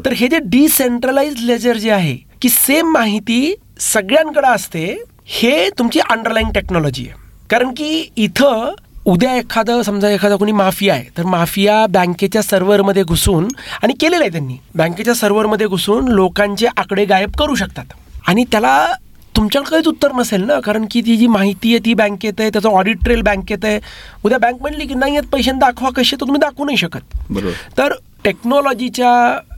तर 0.04 0.12
हे 0.12 0.28
जे 0.28 0.38
डिसेंट्रलाइज 0.44 1.44
लेजर 1.46 1.76
जे 1.76 1.90
आहे 1.90 2.16
की 2.42 2.48
सेम 2.48 2.92
माहिती 2.92 3.54
सगळ्यांकडे 3.80 4.48
असते 4.48 4.86
हे 5.28 5.68
तुमची 5.78 6.00
अंडरलाईन 6.00 6.50
टेक्नॉलॉजी 6.54 7.06
आहे. 7.06 7.20
कारण 7.50 7.70
की 7.76 8.08
इथं 8.16 8.74
उद्या 9.06 9.34
एखादं 9.36 9.82
समजा 9.82 10.10
एखादा 10.10 10.36
कोणी 10.36 10.52
माफिया 10.52 10.94
आहे 10.94 11.04
तर 11.16 11.24
माफिया 11.26 11.84
बँकेच्या 11.90 12.42
सर्व्हरमध्ये 12.42 13.02
घुसून 13.04 13.48
आणि 13.82 13.94
केलेलं 14.00 14.22
आहे 14.22 14.32
त्यांनी 14.32 14.56
बँकेच्या 14.74 15.14
सर्व्हरमध्ये 15.14 15.66
घुसून 15.66 16.08
लोकांचे 16.08 16.66
आकडे 16.76 17.04
गायब 17.04 17.32
करू 17.38 17.54
शकतात. 17.54 17.84
आणि 18.28 18.44
त्याला 18.52 18.92
तुमच्याकडे 19.36 19.70
काहीच 19.70 19.86
उत्तर 19.88 20.12
नसेल 20.12 20.42
ना? 20.44 20.58
कारण 20.60 20.84
की 20.90 21.00
ती 21.00 21.16
जी 21.16 21.26
माहिती 21.26 21.70
आहे 21.70 21.78
ती 21.84 21.94
बँकेत 21.94 22.40
आहे 22.40 22.50
त्याचं 22.50 22.68
ऑडिट 22.68 23.02
ट्रेल 23.04 23.22
बँकेत 23.22 23.64
आहे. 23.64 23.78
उद्या 24.24 24.38
बँक 24.38 24.60
म्हणली 24.60 24.86
की 24.86 24.94
नाही 24.94 25.16
आहेत 25.16 25.28
पैसे 25.32 25.52
दाखवा 25.60 25.90
कसे 25.96 26.16
तर 26.16 26.20
तुम्ही 26.20 26.40
दाखवू 26.40 26.64
नाही 26.64 26.76
शकत. 26.76 27.16
बरोबर. 27.30 27.52
तर 27.78 27.92
टेक्नॉलॉजीच्या 28.24 29.12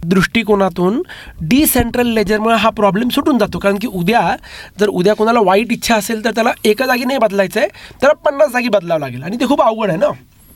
दृष्टिकोनातून 0.04 1.02
डिसेंट्रल 1.48 2.12
लेजरमुळे 2.14 2.56
हा 2.56 2.70
प्रॉब्लेम 2.70 3.08
सुटून 3.08 3.38
जातो. 3.38 3.58
कारण 3.58 3.78
की 3.78 3.86
उद्या 3.86 4.20
जर 4.80 4.88
उद्या 4.88 5.14
कोणाला 5.14 5.40
वाईट 5.44 5.72
इच्छा 5.72 5.96
असेल 5.96 6.24
तर 6.24 6.30
त्याला 6.30 6.52
एका 6.64 6.86
जागी 6.86 7.04
नाही 7.04 7.18
बदलायचं 7.18 7.60
आहे 7.60 7.68
त्याला 8.00 8.14
पन्नास 8.24 8.52
जागी 8.52 8.68
बदलावं 8.68 9.00
लागेल. 9.00 9.22
आणि 9.22 9.36
ते 9.40 9.46
खूप 9.46 9.62
अवघड 9.62 9.88
आहे 9.88 9.98
ना? 9.98 10.10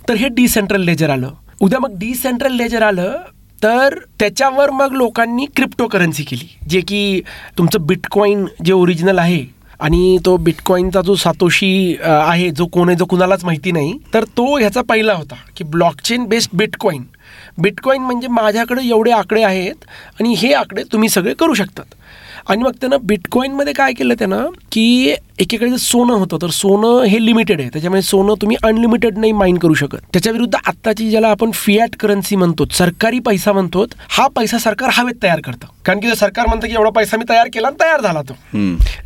तर 0.08 0.14
हे 0.14 0.28
डिसेंट्रल 0.28 0.84
लेजर 0.84 1.10
आलं. 1.10 1.30
उद्या 1.60 1.78
मग 1.80 1.98
डिसेंट्रल 1.98 2.52
लेजर 2.52 2.82
आलं 2.82 3.16
तर 3.62 3.94
त्याच्यावर 4.20 4.70
मग 4.70 4.92
लोकांनी 4.92 5.46
क्रिप्टो 5.56 5.86
करन्सी 5.88 6.22
केली. 6.24 6.48
जे 6.68 6.80
की 6.80 7.20
तुमचं 7.58 7.86
बिटकॉईन 7.86 8.44
जे 8.64 8.72
ओरिजिनल 8.72 9.18
आहे 9.18 9.44
आणि 9.80 10.16
तो 10.26 10.36
बिटकॉईनचा 10.36 11.00
जो 11.00 11.14
सातोशी 11.14 11.96
आहे 12.04 12.50
जो 12.50 12.66
कोण 12.66 12.88
आहे 12.88 12.96
जो 12.98 13.04
कुणालाच 13.04 13.44
माहिती 13.44 13.72
नाही 13.72 13.92
तर 14.14 14.24
तो 14.36 14.56
ह्याचा 14.58 14.82
पहिला 14.88 15.14
होता 15.14 15.34
की 15.56 15.64
ब्लॉकचेन 15.64 16.24
बेस्ड 16.24 16.56
बिटकॉईन 16.56 17.02
बिटकॉईन 17.58 18.02
म्हणजे 18.02 18.28
माझ्याकडे 18.28 18.86
एवढे 18.88 19.10
आकडे 19.10 19.42
आहेत 19.42 19.84
आणि 20.20 20.34
हे 20.38 20.52
आकडे 20.52 20.82
तुम्ही 20.92 21.08
सगळे 21.08 21.34
करू 21.34 21.54
शकतात. 21.54 21.84
आणि 22.49 22.62
मग 22.62 22.73
त्यानं 22.80 22.97
बिटकॉईनमध्ये 23.02 23.73
काय 23.73 23.92
केलं 23.92 24.14
त्यानं 24.14 24.47
की 24.73 25.14
एकीकडे 25.38 25.78
सोनं 25.78 26.12
होतं 26.12 26.37
तर 26.42 26.50
सोनं 26.50 27.02
हे 27.02 27.25
लिमिटेड 27.26 27.61
आहे. 27.61 27.68
त्याच्यामुळे 27.68 28.02
सोनं 28.02 28.35
तुम्ही 28.40 28.57
अनलिमिटेड 28.62 29.18
नाही 29.18 29.33
माइन 29.33 29.59
करू 29.59 29.75
शकत. 29.75 29.99
त्याच्या 30.12 30.33
विरुद्ध 30.33 30.54
आत्ताची 30.66 31.11
ज्याला 31.11 31.28
आपण 31.28 31.50
फियाट 31.50 31.97
करन्सी 32.00 32.37
म्हणतो 32.37 32.64
सरकारी 32.73 33.18
पैसा 33.18 33.52
म्हणतो 33.52 33.85
हा 34.09 34.26
पैसा 34.26 34.59
सरकार 34.59 34.90
हवेत 34.92 35.23
तयार 35.23 35.40
करतं. 35.40 35.66
कारण 35.85 36.00
की 36.00 36.09
जर 36.09 36.14
सरकार 36.14 36.47
म्हणतं 36.47 36.66
की 36.66 36.75
एवढा 36.75 36.90
पैसा 36.90 37.16
मी 37.16 37.25
तयार 37.28 37.49
केला 37.52 37.68
आणि 37.68 37.76
तयार 37.80 38.00
झाला 38.00 38.23
तो. 38.23 38.37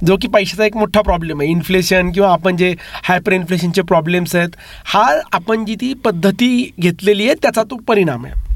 जो 0.06 0.16
की 0.16 0.28
पैशाचा 0.28 0.64
एक 0.64 0.76
मोठा 0.76 1.00
प्रॉब्लेम 1.00 1.40
आहे. 1.40 1.50
इन्फ्लेशन 1.50 2.10
किंवा 2.10 2.32
आपण 2.32 2.56
जे 2.56 2.74
हायपर 3.04 3.32
इन्फ्लेशनचे 3.32 3.82
प्रॉब्लेम्स 3.82 4.36
आहेत 4.36 4.56
हा 4.84 5.04
आपण 5.32 5.64
जी 5.64 5.74
ती 5.74 5.92
पद्धती 5.94 6.70
घेतलेली 6.80 7.26
आहे 7.26 7.34
त्याचा 7.42 7.62
तो 7.62 7.76
परिणाम 7.88 8.24
आहे. 8.24 8.51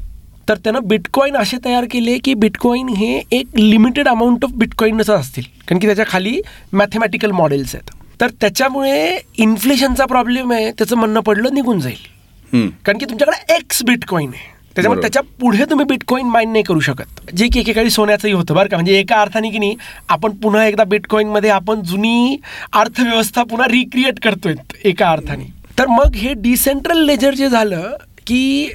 तर 0.49 0.57
त्यानं 0.57 0.79
बिटकॉईन 0.83 1.35
असे 1.37 1.57
तयार 1.65 1.85
केले 1.91 2.17
की 2.17 2.33
बिटकॉईन 2.33 2.89
हे 2.89 3.21
एक 3.31 3.59
लिमिटेड 3.59 4.07
अमाऊंट 4.07 4.45
ऑफ 4.45 4.51
बिटकॉईनच 4.51 5.09
असतील. 5.09 5.43
कारण 5.67 5.79
की 5.79 5.87
त्याच्याखाली 5.87 6.39
मॅथमॅटिकल 6.73 7.31
मॉडेल्स 7.31 7.75
आहेत. 7.75 7.91
तर 8.21 8.29
त्याच्यामुळे 8.41 9.17
इन्फ्लेशनचा 9.37 10.05
प्रॉब्लेम 10.05 10.51
आहे 10.51 10.71
त्याचं 10.71 10.97
म्हणणं 10.97 11.19
पडलं 11.19 11.53
निघून 11.53 11.79
जाईल. 11.79 12.71
कारण 12.85 12.97
की 12.97 13.05
तुमच्याकडे 13.05 13.53
एक्स 13.55 13.83
बिटकॉईन 13.85 14.29
आहे. 14.33 14.55
त्याच्यामुळे. 14.75 15.01
त्याच्या 15.01 15.21
पुढे 15.39 15.65
तुम्ही 15.69 15.85
बिटकॉईन 15.85 16.27
माइन 16.27 16.51
नाही 16.51 16.63
करू 16.63 16.79
शकत. 16.79 17.31
जे 17.35 17.47
की 17.53 17.59
एकेकाळी 17.59 17.89
सोन्याचंही 17.89 18.33
होतं 18.33 18.55
बरं 18.55 18.69
का. 18.69 18.77
म्हणजे 18.77 18.99
एका 18.99 19.21
अर्थाने 19.21 19.49
की 19.49 19.59
नाही 19.59 19.75
आपण 20.09 20.31
पुन्हा 20.33 20.65
एकदा 20.65 20.83
बिटकॉईनमध्ये 20.83 21.49
आपण 21.49 21.81
जुनी 21.81 22.37
अर्थव्यवस्था 22.73 23.43
पुन्हा 23.43 23.67
रिक्रिएट 23.67 24.19
करतोय 24.19 24.55
एका 24.83 25.09
अर्थाने. 25.11 25.51
तर 25.79 25.87
मग 25.87 26.15
हे 26.15 26.33
डिसेंट्रल 26.33 27.05
लेजर 27.05 27.33
जे 27.33 27.49
झालं 27.49 27.95
की 28.27 28.69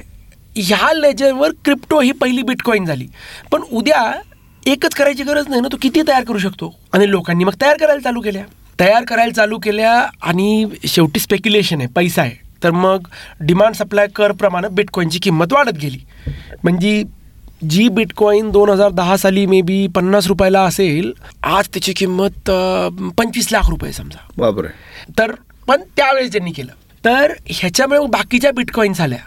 ह्या 0.55 0.91
लेजरवर 0.93 1.51
क्रिप्टो 1.65 1.99
ही 1.99 2.11
पहिली 2.11 2.41
बिटकॉईन 2.41 2.85
झाली. 2.85 3.07
पण 3.51 3.61
उद्या 3.71 4.11
एकच 4.65 4.93
करायची 4.95 5.23
गरज 5.23 5.47
नाही 5.49 5.61
ना 5.61 5.67
तो 5.71 5.77
किती 5.81 6.01
तयार 6.01 6.23
करू 6.23 6.37
शकतो? 6.37 6.73
आणि 6.93 7.09
लोकांनी 7.09 7.43
मग 7.43 7.53
तयार 7.61 7.77
करायला 7.77 8.01
चालू 8.01 8.21
केल्या. 8.21 8.43
तयार 8.79 9.03
करायला 9.03 9.33
चालू 9.33 9.57
केल्या 9.59 9.91
आणि 10.21 10.65
शेवटी 10.87 11.19
स्पेक्युलेशन 11.19 11.79
आहे 11.79 11.87
पैसा 11.87 12.21
आहे. 12.21 12.41
तर 12.63 12.71
मग 12.71 13.07
डिमांड 13.39 13.75
सप्लाय 13.75 14.07
कर 14.15 14.31
प्रमाणे 14.31 14.67
बिटकॉईनची 14.67 15.19
किंमत 15.19 15.53
वाढत 15.53 15.77
गेली. 15.81 15.99
म्हणजे 16.63 17.03
जी 17.69 17.87
बिटकॉईन 17.89 18.49
दोन 18.51 18.69
हजार 18.69 18.91
दहा 18.91 19.17
साली 19.17 19.45
मे 19.45 19.61
बी 19.61 19.87
पन्नास 19.87 20.27
रुपयाला 20.27 20.61
असेल 20.61 21.11
आज 21.43 21.67
त्याची 21.67 21.93
किंमत 21.93 22.49
पंचवीस 23.17 23.51
लाख 23.51 23.69
रुपये 23.69 23.93
समजा. 23.93 24.17
बापरे. 24.37 24.67
तर 25.19 25.31
पण 25.67 25.81
त्यावेळेस 25.95 26.31
ज्यांनी 26.31 26.51
केलं. 26.51 26.71
तर 27.05 27.33
ह्याच्यामुळे 27.47 27.99
बाकीच्या 28.07 28.51
बिटकॉईन्स 28.51 29.01
आल्या. 29.01 29.19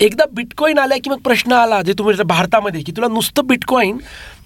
एकदा 0.00 0.24
बिटकॉईन 0.32 0.78
आल्या 0.78 0.98
की 1.04 1.10
मग 1.10 1.18
प्रश्न 1.18 1.52
आला 1.52 1.82
जे 1.82 1.92
तुम्ही 1.98 2.22
भारतामध्ये 2.22 2.82
की 2.82 2.92
तुला 2.92 3.08
नुसतं 3.08 3.46
बिटकॉईन 3.46 3.98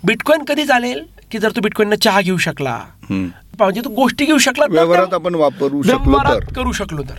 बिटकॉईन 0.04 0.45
कधी 0.45 0.64
चालेल 0.64 1.02
की 1.31 1.38
जर 1.38 1.50
तू 1.50 1.61
बिटकॉईननं 1.61 1.97
चहा 1.97 2.21
घेऊ 2.21 2.37
शकला. 2.38 2.78
म्हणजे 3.11 3.81
तू 3.81 3.90
गोष्टी 3.90 4.25
घेऊ 4.25 4.38
शकला 4.38 4.66
तर 4.66 4.73
व्यवहारात 4.73 5.14
आपण 5.14 5.35
वापरू 5.35 5.83
शकलो 5.83 6.19
तर. 6.19 6.45
करू 6.57 6.73
शकलो 6.73 7.02
तर. 7.02 7.19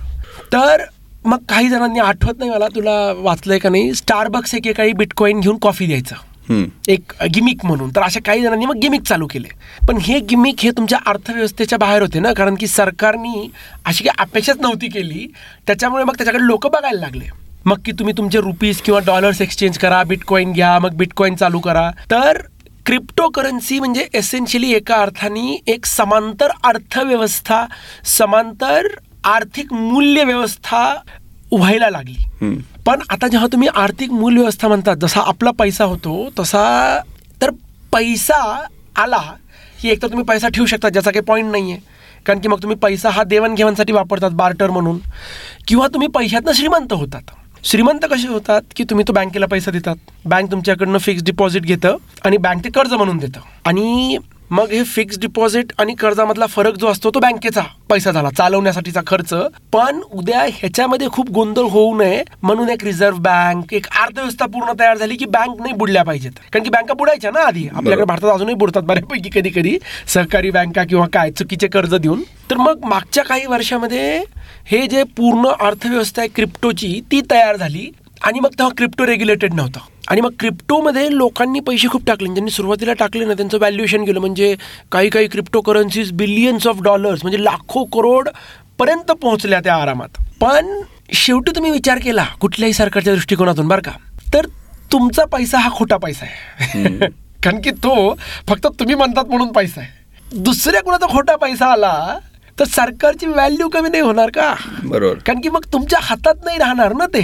तर 0.54 0.84
मग 1.26 1.38
काही 1.50 1.70
जणांनी 1.70 2.00
आठवत 2.00 2.40
नाही 2.40 2.52
मला 2.52 2.68
तुला 2.76 2.92
वाचलंय 3.18 3.60
का 3.60 3.70
नाही 3.70 3.94
स्टारबक्स 3.94 4.56
एकेकाळी 4.56 4.94
बिटकॉईन 4.94 5.40
घेऊन 5.40 5.58
कॉफी 5.58 5.88
द्यायचं. 5.88 6.16
एक 6.88 7.14
गिमिक 7.36 7.66
म्हणून. 7.66 7.90
तर 7.90 8.02
अशा 8.02 8.20
काही 8.26 8.42
जणांनी 8.42 8.66
मग 8.66 8.80
गिमिक 8.80 9.02
चालू 9.02 9.28
केले. 9.28 9.48
पण 9.88 9.98
हे 9.98 10.20
गिमिक 10.20 10.60
हे 10.60 10.72
तुमच्या 10.72 11.00
अर्थव्यवस्थेच्या 11.08 11.78
बाहेर 11.80 12.02
होते 12.02 12.20
ना 12.20 12.34
कारण 12.34 12.56
की 12.60 12.68
सरकारनी 12.68 13.50
अशी 13.86 14.04
काही 14.04 14.24
अपेक्षाच 14.24 14.58
नव्हती 14.62 14.88
केली. 14.88 15.26
त्याच्यामुळे 15.68 16.04
मग 16.04 16.16
त्याच्याकडे 16.18 16.46
लोक 16.48 16.68
बघायला 16.68 17.00
लागले. 17.00 17.30
मग 17.68 17.80
की 17.86 17.92
तुम्ही 17.92 18.14
तुमचे 18.18 18.40
रुपीज 18.42 18.82
किंवा 18.82 19.00
डॉलर्स 19.06 19.42
एक्सचेंज 19.42 19.78
करा 19.78 20.04
बिटकॉईन 20.04 20.52
घ्या 20.52 20.78
मग 20.80 20.94
बिटकॉईन 20.96 21.36
चालू 21.36 21.60
करा. 21.60 21.90
तर 22.12 22.38
क्रिप्टो 22.86 23.28
करन्सी 23.30 23.80
म्हणजे 23.80 24.08
एसेन्शियली 24.14 24.72
एका 24.74 24.96
अर्थाने 24.96 25.58
एक 25.68 25.86
समांतर 25.86 26.52
अर्थव्यवस्था 26.64 27.66
समांतर 28.08 28.88
आर्थिक 29.26 29.74
मूल्य 29.74 30.24
व्यवस्था 30.24 30.84
व्हायला 31.52 31.90
लागली. 31.90 32.16
पण 32.86 33.02
आता 33.10 33.28
जेव्हा 33.28 33.48
तुम्ही 33.52 33.68
आर्थिक 33.76 34.12
मूल्य 34.12 34.40
व्यवस्था 34.40 34.68
म्हणतात 34.68 34.98
जसा 35.02 35.22
आपला 35.28 35.52
पैसा 35.52 35.84
होतो 35.84 36.30
तसा 36.40 36.64
तर 37.42 37.50
पैसा 37.94 38.38
आला 38.96 39.22
की 39.82 39.90
एक 39.90 40.02
तर 40.02 40.08
तुम्ही 40.08 40.26
पैसा 40.26 40.48
ठेवू 40.48 40.66
शकता 40.66 40.90
ज्याचा 40.90 41.12
काही 41.12 41.22
पॉईंट 41.22 41.52
नाही 41.52 41.72
आहे 41.72 41.82
कारण 42.26 42.40
की 42.40 42.48
मग 42.48 42.62
तुम्ही 42.62 42.78
पैसा 42.78 43.10
हा 43.10 43.24
देवाणघेवाणसाठी 43.24 43.94
वापरतात 43.94 44.32
बार्टर 44.32 44.70
म्हणून. 44.70 45.00
किंवा 45.68 45.88
तुम्ही 45.88 46.08
पैशातनं 46.08 46.52
श्रीमंत 46.52 46.94
होतात. 46.94 47.22
श्रीमंत 47.66 48.06
कसे 48.06 48.28
होतात 48.28 48.62
की 48.76 48.84
तुम्ही 48.84 49.04
तो 49.08 49.14
बँकेला 49.14 49.46
पैसा 49.48 49.72
देतात? 49.72 49.96
बँक 50.26 50.52
तुमच्याकडनं 50.52 50.98
फिक्स 50.98 51.24
डिपॉझिट 51.24 51.64
घेतं 51.64 51.96
आणि 52.26 52.38
बँक 52.38 52.64
ते 52.64 52.70
कर्ज 52.70 52.94
म्हणून 52.94 53.18
देतं. 53.18 53.40
आणि 53.66 54.18
मग 54.52 54.72
हे 54.72 54.84
फिक्स 54.84 55.18
डिपॉझिट 55.20 55.72
आणि 55.80 55.94
कर्जामधला 56.00 56.46
फरक 56.46 56.76
जो 56.80 56.88
असतो 56.88 57.10
तो 57.14 57.20
बँकेचा 57.20 57.62
पैसा 57.90 58.12
झाला 58.12 58.30
चालवण्यासाठीचा 58.38 59.02
खर्च. 59.08 59.34
पण 59.74 60.02
उद्या 60.12 60.42
ह्याच्यामध्ये 60.44 61.08
खूप 61.12 61.30
गोंधळ 61.30 61.70
होऊ 61.70 61.96
नये 61.98 62.22
म्हणून 62.44 62.70
एक 62.70 62.84
रिझर्व्ह 62.84 63.20
बँक 63.22 63.74
एक 63.74 63.88
अर्थव्यवस्था 64.02 64.46
पूर्ण 64.46 64.74
तयार 64.80 64.98
झाली 64.98 65.16
की 65.16 65.26
बँक 65.26 65.60
नाही 65.62 65.74
बुडल्या 65.74 66.04
पाहिजेत. 66.04 66.32
कारण 66.54 66.64
की 66.64 66.70
बँका 66.70 66.94
बुडायच्या 66.94 67.32
ना 67.32 67.48
आधी. 67.48 67.68
आपल्याकडे. 67.74 68.06
भारतात 68.06 68.32
अजूनही 68.34 68.56
बुडतात 68.56 68.84
बऱ्यापैकी 68.84 69.30
कधी 69.34 69.50
कधी 69.50 69.78
सहकारी 70.14 70.52
बँका 70.52 70.84
किंवा 70.84 71.08
काय 71.14 71.32
चुकीचे 71.32 71.68
कर्ज 71.68 71.96
देऊन. 71.96 72.22
तर 72.52 72.58
मग 72.58 72.86
मागच्या 72.86 73.24
काही 73.24 73.46
वर्षामध्ये 73.48 74.24
हे 74.68 74.88
जे 74.88 75.04
पूर्ण 75.04 75.48
अर्थव्यवस्था 75.48 76.22
आहे 76.22 76.30
क्रिप्टोची 76.36 77.02
ती 77.12 77.22
तयार 77.32 77.56
झाली 77.56 77.92
आणि 78.24 78.40
मग 78.40 78.50
तेव्हा 78.50 78.74
क्रिप्टो 78.78 79.06
रेग्युलेटेड 79.06 79.54
नव्हतं. 79.54 79.80
आणि 80.08 80.22
मग 80.22 80.32
क्रिप्टोमध्ये 80.40 81.08
लोकांनी 81.16 81.60
पैसे 81.60 81.88
खूप 81.88 82.06
टाकले. 82.08 82.28
ज्यांनी 82.28 82.52
सुरुवातीला 82.52 82.94
टाकले 82.94 83.26
ना 83.26 83.34
त्यांचं 83.34 83.58
व्हॅल्युएशन 83.58 84.04
गेलं. 84.04 84.20
म्हणजे 84.20 84.56
काही 84.92 85.10
काही 85.10 85.28
crypto 85.28 85.62
currencies 85.62 86.12
billions 86.12 86.68
of 86.68 86.82
dollars 86.82 87.20
म्हणजे 87.24 87.44
लाखो 87.44 87.84
करोड 87.84 88.30
पर्यंत 88.80 89.12
पोहोचल्या 89.12 89.60
त्या 89.60 89.76
आरामात. 89.76 90.22
पण 90.42 90.82
शेवटी 91.14 91.52
तुम्ही 91.52 91.72
विचार 91.72 92.00
केला 92.00 92.26
कुठल्याही 92.42 92.74
सरकारच्या 92.74 93.14
दृष्टिकोनातून 93.14 93.68
बरं 93.68 93.82
का? 93.82 93.92
तर 94.34 94.46
तुमचा 94.92 95.26
पैसा 95.26 95.60
हा 95.60 95.70
खोटा 95.70 95.98
पैसा 95.98 96.26
आहे. 96.26 96.98
कारण 97.44 97.62
की 97.62 97.72
तो 97.72 98.16
फक्त 98.48 98.68
तुम्ही 98.80 98.96
म्हणतात 98.96 99.26
म्हणून 99.26 99.52
पैसा 99.52 99.82
आहे. 99.82 99.90
दुसऱ्या 100.36 100.82
कुणाचा 100.82 101.08
खोटा 101.08 101.36
पैसा 101.36 101.66
आला 101.66 102.20
तर 102.60 102.66
सरकारची 102.66 103.26
व्हॅल्यू 103.26 103.68
कमी 103.70 103.90
नाही 103.90 104.04
होणार 104.04 104.30
का? 104.30 104.54
बरोबर. 104.84 105.18
कारण 105.26 105.40
की 105.42 105.50
मग 105.50 105.66
तुमच्या 105.74 106.00
हातात 106.02 106.46
नाही 106.46 106.58
राहणार 106.58 106.94
ना 106.94 107.06
ते. 107.06 107.22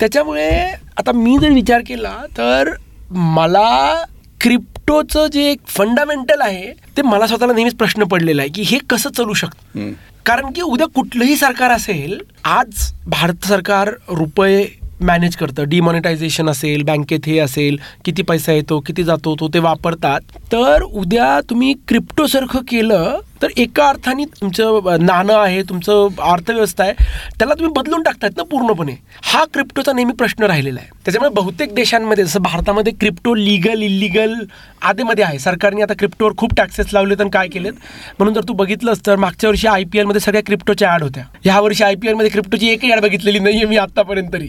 त्याच्यामुळे 0.00 0.50
आता 0.98 1.12
मी 1.12 1.36
जर 1.38 1.50
विचार 1.50 1.82
केला 1.86 2.16
तर 2.38 2.70
मला 3.10 4.04
क्रिप्टोचं 4.40 5.26
जे 5.32 5.50
एक 5.50 5.60
फंडामेंटल 5.68 6.40
आहे 6.40 6.72
ते 6.96 7.02
मला 7.02 7.26
स्वतःला 7.26 7.52
नेहमीच 7.52 7.74
प्रश्न 7.74 8.04
पडलेला 8.04 8.42
आहे 8.42 8.50
की 8.50 8.62
हे 8.62 8.78
कसं 8.90 9.10
चालू 9.10 9.34
शकतं. 9.34 9.90
कारण 10.26 10.50
की 10.56 10.62
उद्या 10.62 10.86
कुठलंही 10.94 11.36
सरकार 11.36 11.70
असेल 11.70 12.18
आज 12.44 12.90
भारत 13.06 13.46
सरकार 13.46 13.90
रुपये 14.08 14.66
मॅनेज 15.00 15.36
करतं. 15.36 15.68
डिमॉनिटायझेशन 15.68 16.48
असेल 16.48 16.82
बँकेत 16.82 17.26
हे 17.26 17.38
असेल 17.38 17.76
किती 18.04 18.22
पैसा 18.22 18.52
येतो 18.52 18.78
किती 18.80 19.04
जातो 19.04 19.34
तो 19.40 19.48
ते 19.54 19.58
वापरतात. 19.58 20.20
तर 20.52 20.82
उद्या 20.82 21.40
तुम्ही 21.50 21.74
क्रिप्टोसारखं 21.88 22.60
केलं 22.68 23.18
तर 23.42 23.50
एका 23.56 23.86
अर्थाने 23.88 24.24
तुमचं 24.40 25.04
नाणं 25.06 25.34
आहे 25.34 25.62
तुमचं 25.68 26.08
अर्थव्यवस्था 26.22 26.84
आहे 26.84 26.92
त्याला 27.38 27.54
तुम्ही 27.54 27.72
बदलून 27.76 28.02
टाकतायत 28.02 28.36
ना 28.36 28.42
पूर्णपणे. 28.50 28.92
हा 29.22 29.44
क्रिप्टोचा 29.54 29.92
नेहमी 29.92 30.12
प्रश्न 30.18 30.44
राहिलेला 30.44 30.80
आहे. 30.80 30.88
त्याच्यामुळे 31.04 31.30
बहुतेक 31.34 31.74
देशांमध्ये 31.74 32.24
जसं 32.24 32.42
भारतामध्ये 32.42 32.92
क्रिप्टो 33.00 33.34
लिगल 33.34 33.82
इलिगल 33.82 34.34
आधीमध्ये 34.82 35.24
आहे. 35.24 35.38
सरकारने 35.38 35.82
आता 35.82 35.94
क्रिप्टोवर 35.98 36.32
खूप 36.38 36.54
टॅक्सेस 36.56 36.92
लावलेत 36.92 37.20
आणि 37.20 37.30
काय 37.32 37.48
केलेत? 37.48 37.72
म्हणून 38.18 38.34
जर 38.34 38.48
तू 38.48 38.52
बघितलंस 38.54 39.06
तर 39.06 39.16
मागच्या 39.16 39.50
वर्षी 39.50 39.66
आय 39.68 39.84
पी 39.84 39.98
एलमध्ये 39.98 40.20
सगळ्या 40.20 40.42
क्रिप्टोच्या 40.46 40.92
ॲड 40.92 41.02
होत्या. 41.02 41.24
ह्या 41.44 41.60
वर्षी 41.60 41.84
आय 41.84 41.94
पी 41.94 42.08
एलमध्ये 42.08 42.30
क्रिप्टोची 42.30 42.68
एकही 42.68 42.92
ॲड 42.92 43.00
बघितलेली 43.02 43.38
नाही 43.38 43.56
आहे 43.56 43.66
मी 43.66 43.76
आत्तापर्यंत 43.76 44.32
तरी. 44.32 44.48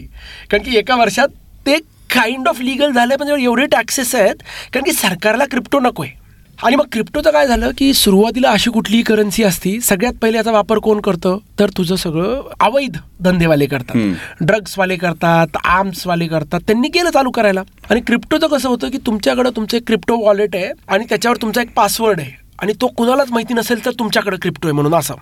कारण 0.50 0.62
की 0.62 0.76
एका 0.78 0.96
वर्षात 0.96 1.28
ते 1.66 1.78
काइंड 2.10 2.48
ऑफ 2.48 2.60
लिगल 2.60 2.92
झालं 2.92 3.16
पण 3.16 3.28
एवढे 3.30 3.66
टॅक्सेस 3.66 4.14
आहेत 4.14 4.42
कारण 4.72 4.84
की 4.84 4.92
सरकारला 4.92 5.44
क्रिप्टो 5.50 5.78
नको 5.80 6.02
आहे 6.02 6.22
आणि 6.62 6.76
मग 6.76 6.84
क्रिप्टोचं 6.92 7.30
काय 7.30 7.46
झालं 7.46 7.70
की 7.78 7.94
सुरुवातीला 7.94 8.50
अशी 8.50 8.70
कुठलीही 8.70 9.02
करन्सी 9.02 9.42
असती 9.42 9.80
सगळ्यात 9.80 10.12
पहिले 10.22 10.36
याचा 10.36 10.50
वापर 10.50 10.78
कोण 10.78 11.00
करतं? 11.00 11.38
तर 11.58 11.70
तुझं 11.70 11.96
सगळं 11.96 12.42
अवैध 12.60 12.96
धंदेवाले 13.20 13.66
करतात. 13.66 13.96
ड्रग्सवाले 14.40 14.96
करतात 14.96 15.46
आर्म्सवाले 15.64 16.26
करतात. 16.26 16.60
त्यांनी 16.66 16.88
केलं 16.88 17.10
चालू 17.10 17.30
करायला. 17.30 17.62
आणि 17.90 18.00
क्रिप्टोचं 18.00 18.46
कसं 18.46 18.68
होतं 18.68 18.90
की 18.90 18.98
तुमच्याकडं 18.98 19.50
तुमचं 19.50 19.76
एक 19.76 19.86
क्रिप्टो 19.86 20.16
वॉलेट 20.16 20.56
आहे 20.56 20.72
आणि 20.88 21.04
त्याच्यावर 21.08 21.36
तुमचा 21.36 21.62
एक 21.62 21.74
पासवर्ड 21.74 22.20
आहे. 22.20 22.30
आणि 22.58 22.72
तो 22.80 22.86
कुणालाच 22.86 23.30
माहिती 23.30 23.54
नसेल 23.54 23.84
तर 23.84 23.90
तुमच्याकडे 23.90 24.36
क्रिप्टो 24.42 24.68
आहे 24.68 24.72
म्हणून 24.72 24.94
असं. 24.94 25.14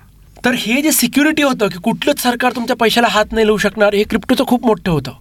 तर 0.45 0.55
हे 0.59 0.81
जे 0.83 0.91
सिक्युरिटी 0.93 1.43
होतं 1.43 1.69
की 1.69 1.79
कुठलंच 1.83 2.21
सरकार 2.21 2.53
तुमच्या 2.53 2.77
पैशाला 2.77 3.09
हात 3.11 3.33
नाही 3.33 3.47
लावू 3.47 3.59
शकणार 3.59 3.95
हे 3.95 4.03
क्रिप्टोचं 4.05 4.45
खूप 4.49 4.65
मोठं 4.67 4.91
होतं. 4.91 5.13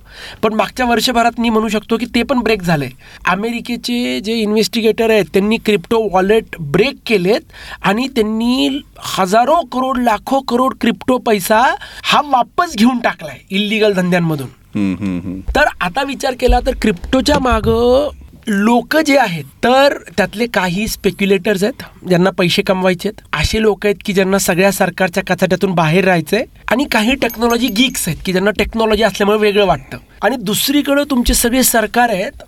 पण 0.44 0.54
मागच्या 0.54 0.86
वर्षभरात 0.86 1.40
मी 1.40 1.50
म्हणू 1.50 1.68
शकतो 1.68 1.98
की 1.98 2.06
ते 2.16 2.24
पण 2.24 2.40
ब्रेक 2.44 2.62
झालंय. 2.62 2.90
अमेरिकेचे 3.30 4.20
जे 4.20 4.34
इन्व्हेस्टिगेटर 4.34 5.10
आहेत 5.10 5.26
त्यांनी 5.34 5.58
क्रिप्टो 5.66 6.02
वॉलेट 6.14 6.56
ब्रेक 6.72 6.98
केलेत 7.08 7.54
आणि 7.82 8.08
त्यांनी 8.16 8.80
हजारो 9.08 9.60
करोड 9.74 9.98
लाखो 9.98 10.40
करोड 10.50 10.76
क्रिप्टो 10.82 11.18
पैसा 11.18 11.62
हा 12.04 12.22
वापस 12.26 12.76
घेऊन 12.78 13.00
टाकलाय 13.00 13.38
इलिगल 13.50 13.94
धंद्यांमधून. 13.94 15.40
तर 15.56 15.68
आता 15.80 16.04
विचार 16.08 16.36
केला 16.40 16.60
तर 16.66 16.76
क्रिप्टोच्या 16.82 17.40
मागं 17.40 18.10
लोक 18.48 18.96
जे 18.98 19.18
आहेत 19.18 19.44
तर 19.64 19.94
त्यातले 20.18 20.46
काही 20.48 20.88
स्पेक्युलेटर्स 20.88 21.64
आहेत 21.64 21.84
ज्यांना 22.08 22.30
पैसे 22.30 22.62
कमवायचे 22.62 23.10
आहेत. 23.10 23.22
असे 23.42 23.62
लोक 23.62 23.86
आहेत 23.86 23.96
की 24.06 24.14
ज्यांना 24.14 24.38
सगळ्या 24.38 24.72
सरकारच्या 24.72 25.24
कचाट्यातून 25.24 25.74
बाहेर 25.76 26.06
राहायचंय 26.06 26.44
आणि 26.72 26.86
काही 26.92 27.16
टेक्नॉलॉजी 27.16 27.68
गीक्स 27.68 28.08
आहेत 28.08 28.20
की 28.26 28.32
ज्यांना 28.32 28.52
टेक्नॉलॉजी 28.52 29.04
असल्यामुळे 29.04 29.38
वेगळं 29.40 29.66
वाटतं. 29.66 29.98
आणि 30.24 30.36
दुसरीकडं 30.36 31.04
तुमचे 31.10 31.34
सगळे 31.34 31.64
सरकार 31.64 32.10
आहेत 32.10 32.44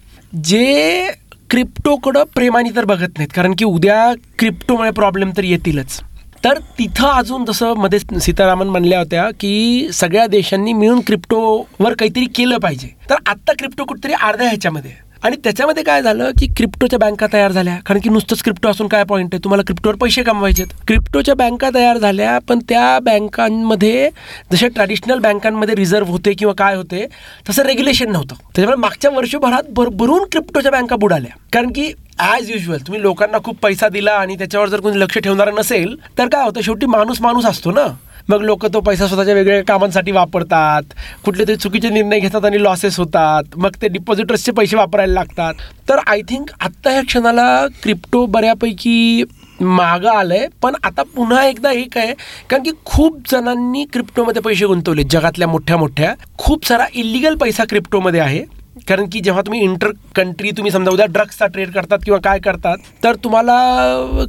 जे 0.46 1.08
क्रिप्टोकडं 1.50 2.24
प्रेमाने 2.36 2.70
तर 2.76 2.86
बघत 2.86 3.18
नाहीत 3.18 3.34
कारण 3.36 3.54
की 3.60 3.66
उद्या 3.66 4.14
क्रिप्टोमुळे 4.40 4.92
प्रॉब्लेम 4.92 5.32
तर 5.38 5.44
येतीलच. 5.44 6.00
तर 6.44 6.58
तिथं 6.80 7.08
अजून 7.08 7.46
जसं 7.46 7.74
मध्ये 7.78 8.20
सीतारामन 8.20 8.68
म्हणल्या 8.68 9.00
होत्या 9.00 9.30
की 9.40 9.88
सगळ्या 9.94 10.26
देशांनी 10.28 10.74
मिळून 10.74 11.00
क्रिप्टोवर 11.00 11.94
काहीतरी 11.94 12.26
केलं 12.26 12.58
पाहिजे. 12.58 12.88
तर 13.10 13.16
आत्ता 13.28 13.54
क्रिप्टो 13.60 13.86
कुठेतरी 13.86 14.14
अर्ध्या 14.14 14.48
ह्याच्यामध्ये 14.48 14.92
आहे. 14.92 15.02
आणि 15.24 15.36
त्याच्यामध्ये 15.44 15.84
काय 15.84 16.02
झालं 16.02 16.32
की 16.40 16.48
क्रिप्टोच्या 16.58 16.98
बँका 17.00 17.28
तयार 17.34 17.52
झाल्या. 17.52 17.76
कारण 17.86 18.00
की 18.00 18.10
नुसतंच 18.10 18.42
क्रिप्टो 18.44 18.70
असून 18.70 18.88
काय 18.88 19.04
पॉईंट 19.04 19.34
आहे? 19.34 19.44
तुम्हाला 19.44 19.64
क्रिप्टोवर 19.68 19.96
पैसे 19.96 20.24
कमवायचे 20.24 20.64
क्रिप्टोच्या 20.88 21.36
बँका 21.36 21.70
तयार 21.76 21.98
झाल्या 21.98 22.38
पण 22.48 22.60
त्या 22.70 23.00
बँकांमध्ये 23.04 24.10
जसे 24.52 24.68
ट्रॅडिशनल 24.70 25.20
बँकांमध्ये 25.20 25.76
रिझर्व्ह 25.76 26.12
होते 26.12 26.34
किंवा 26.34 26.54
काय 26.58 26.76
होते 26.76 27.06
तसं 27.50 27.64
रेग्युलेशन 27.64 28.12
नव्हतं. 28.12 28.36
त्याच्यामुळे 28.36 28.82
मागच्या 28.82 29.12
वर्षभरात 29.12 29.72
भरभरून 29.76 30.26
क्रिप्टोच्या 30.32 30.72
बँका 30.72 30.96
बुडाल्या. 30.96 31.36
कारण 31.54 31.72
की 31.76 31.92
ॲज 32.20 32.50
युजल 32.52 32.78
तुम्ही 32.78 33.02
लोकांना 33.02 33.38
खूप 33.46 33.60
पैसा 33.62 33.90
दिला 33.90 34.12
आणि 34.14 34.36
त्याच्यावर 34.38 34.70
जर 34.70 34.80
कोणी 34.80 35.00
लक्ष 35.00 35.18
ठेवणारं 35.18 35.56
नसेल 35.56 35.96
तर 36.18 36.28
काय 36.28 36.44
होतं? 36.46 36.62
शेवटी 36.62 36.86
माणूस 36.86 37.22
माणूस 37.22 37.46
असतो 37.46 37.72
ना. 37.72 37.86
मग 38.30 38.42
लोक 38.42 38.66
तो 38.66 38.80
पैसा 38.80 39.08
स्वतःच्या 39.08 39.34
वेगवेगळ्या 39.34 39.64
कामांसाठी 39.64 40.12
वापरतात. 40.12 40.82
कुठले 41.26 41.44
तरी 41.48 41.56
चुकीचे 41.56 41.90
निर्णय 41.90 42.20
घेतात 42.20 42.46
आणि 42.46 42.64
लॉसेस 42.64 43.00
होतात. 43.00 43.44
मग 43.56 43.70
ते 43.82 43.88
डिपॉझिटर्सचे 43.88 44.52
पैसे 44.52 44.78
वापरायला 44.78 45.14
लागतात. 45.14 45.54
तर 45.90 46.00
आय 46.08 46.22
थिंक 46.22 46.50
आत्ता 46.60 46.92
ह्या 46.92 47.02
क्षणाला 47.02 47.68
क्रिप्टो 47.84 48.26
बऱ्यापैकी 48.26 49.24
मागं 49.62 50.10
आलंय. 50.10 50.48
पण 50.62 50.76
आता 50.84 51.04
पुन्हा 51.04 51.46
एकदा 51.48 51.72
एक 51.72 51.98
आहे. 51.98 52.14
कारण 52.50 52.64
की 52.64 52.72
खूप 52.86 53.20
जणांनी 53.32 53.86
क्रिप्टोमध्ये 53.86 54.42
पैसे 54.42 54.66
गुंतवले 54.66 55.04
जगातल्या 55.04 55.48
मोठ्या 55.48 55.78
मोठ्या. 55.78 56.14
खूप 56.38 56.66
सारा 56.66 56.86
इलिगल 56.94 57.36
पैसा 57.36 57.64
क्रिप्टोमध्ये 57.70 58.20
आहे. 58.20 58.63
कारण 58.88 59.06
की 59.12 59.20
जेव्हा 59.20 59.42
तुम्ही 59.42 59.62
इंटर 59.62 59.92
कंट्री 60.16 60.52
तुम्ही 60.52 60.72
समजा 60.72 60.92
उद्या 60.92 61.06
ड्रग्सचा 61.06 61.46
ट्रेड 61.48 61.72
करतात 61.74 62.00
किंवा 62.06 62.20
काय 62.24 62.40
करतात 62.40 62.78
तर 63.04 63.16
तुम्हाला 63.24 63.56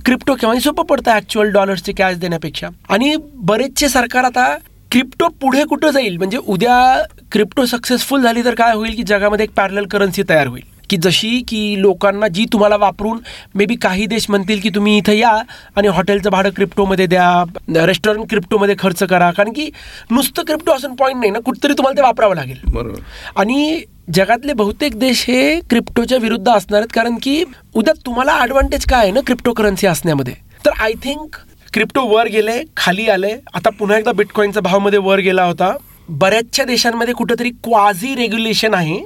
क्रिप्टो 0.07 0.35
केव्हाही 0.35 0.61
सोपं 0.61 0.85
पडतं 0.85 1.11
ॲक्च्युअल 1.11 1.51
डॉलर्सचे 1.53 1.93
कॅश 1.93 2.17
देण्यापेक्षा. 2.17 2.69
आणि 2.89 3.15
बरेचसे 3.35 3.89
सरकार 3.89 4.25
आता 4.25 4.47
क्रिप्टो 4.93 5.29
पुढे 5.41 5.65
कुठं 5.71 5.91
जाईल? 5.91 6.17
म्हणजे 6.17 6.39
उद्या 6.39 7.03
क्रिप्टो 7.33 7.65
सक्सेसफुल 7.67 8.23
झाली 8.23 8.45
तर 8.45 8.55
काय 8.55 8.75
होईल? 8.75 8.95
की 8.97 9.03
जगामध्ये 9.03 9.45
एक 9.45 9.53
पॅरल 9.57 9.87
करन्सी 9.93 10.23
तयार 10.29 10.47
होईल. 10.47 10.63
की 10.91 10.97
जशी 11.03 11.41
की 11.49 11.81
लोकांना 11.83 12.29
जी 12.29 12.45
तुम्हाला 12.53 12.77
वापरून 12.77 13.19
मे 13.55 13.67
बी 13.67 13.75
काही 13.83 14.07
देश 14.07 14.27
म्हणतील 14.31 14.61
की 14.61 14.69
तुम्ही 14.75 14.97
इथं 14.99 15.13
या 15.13 15.31
आणि 15.77 15.89
हॉटेलचं 15.89 16.31
भाडं 16.31 16.51
क्रिप्टोमध्ये 16.57 17.07
द्या 17.07 17.87
रेस्टॉरंट 17.87 18.29
क्रिप्टोमध्ये 18.31 18.75
खर्च 18.79 19.03
करा. 19.03 19.31
कारण 19.31 19.53
की 19.53 19.69
नुसतं 20.11 20.43
क्रिप्टो 20.47 20.73
असून 20.73 20.95
पॉईंट 20.95 21.21
नाही 21.21 21.31
ना 21.33 21.39
कुठतरी 21.45 21.73
तुम्हाला 21.73 21.97
ते 21.97 22.07
वापरावं 22.07 22.35
लागेल. 22.35 22.61
बरोबर. 22.65 23.01
आणि 23.37 23.83
जगातले 24.09 24.53
बहुतेक 24.53 24.99
देश 24.99 25.25
हे 25.29 25.61
क्रिप्टोच्या 25.61 26.19
विरुद्ध 26.19 26.49
असणार 26.49 26.81
आहेत 26.81 26.93
कारण 26.95 27.17
की 27.23 27.45
उद्या 27.75 27.95
तुम्हाला 28.07 28.33
ॲडव्हान्टेज 28.33 28.85
काय 28.85 29.03
आहे 29.03 29.13
ना 29.13 29.21
क्रिप्टो 29.27 29.53
करन्सी 29.53 29.87
असण्यामध्ये? 29.87 30.35
तर 30.67 30.71
आय 30.81 30.93
थिंक 30.93 31.37
क्रिप्टो 31.73 32.03
वर 32.07 32.27
गेले 32.27 32.61
खाली 32.77 33.09
आले. 33.09 33.33
आता 33.55 33.71
पुन्हा 33.71 33.99
एकदा 33.99 34.13
बिटकॉईनचा 34.13 34.61
भावमध्ये 34.61 34.99
वर 34.99 35.19
गेला 35.19 35.45
होता. 35.45 35.73
बऱ्याचशा 36.09 36.65
देशांमध्ये 36.65 37.15
कुठंतरी 37.15 37.51
क्वाझी 37.51 38.15
रेग्युलेशन 38.15 38.75
आहे. 38.75 39.01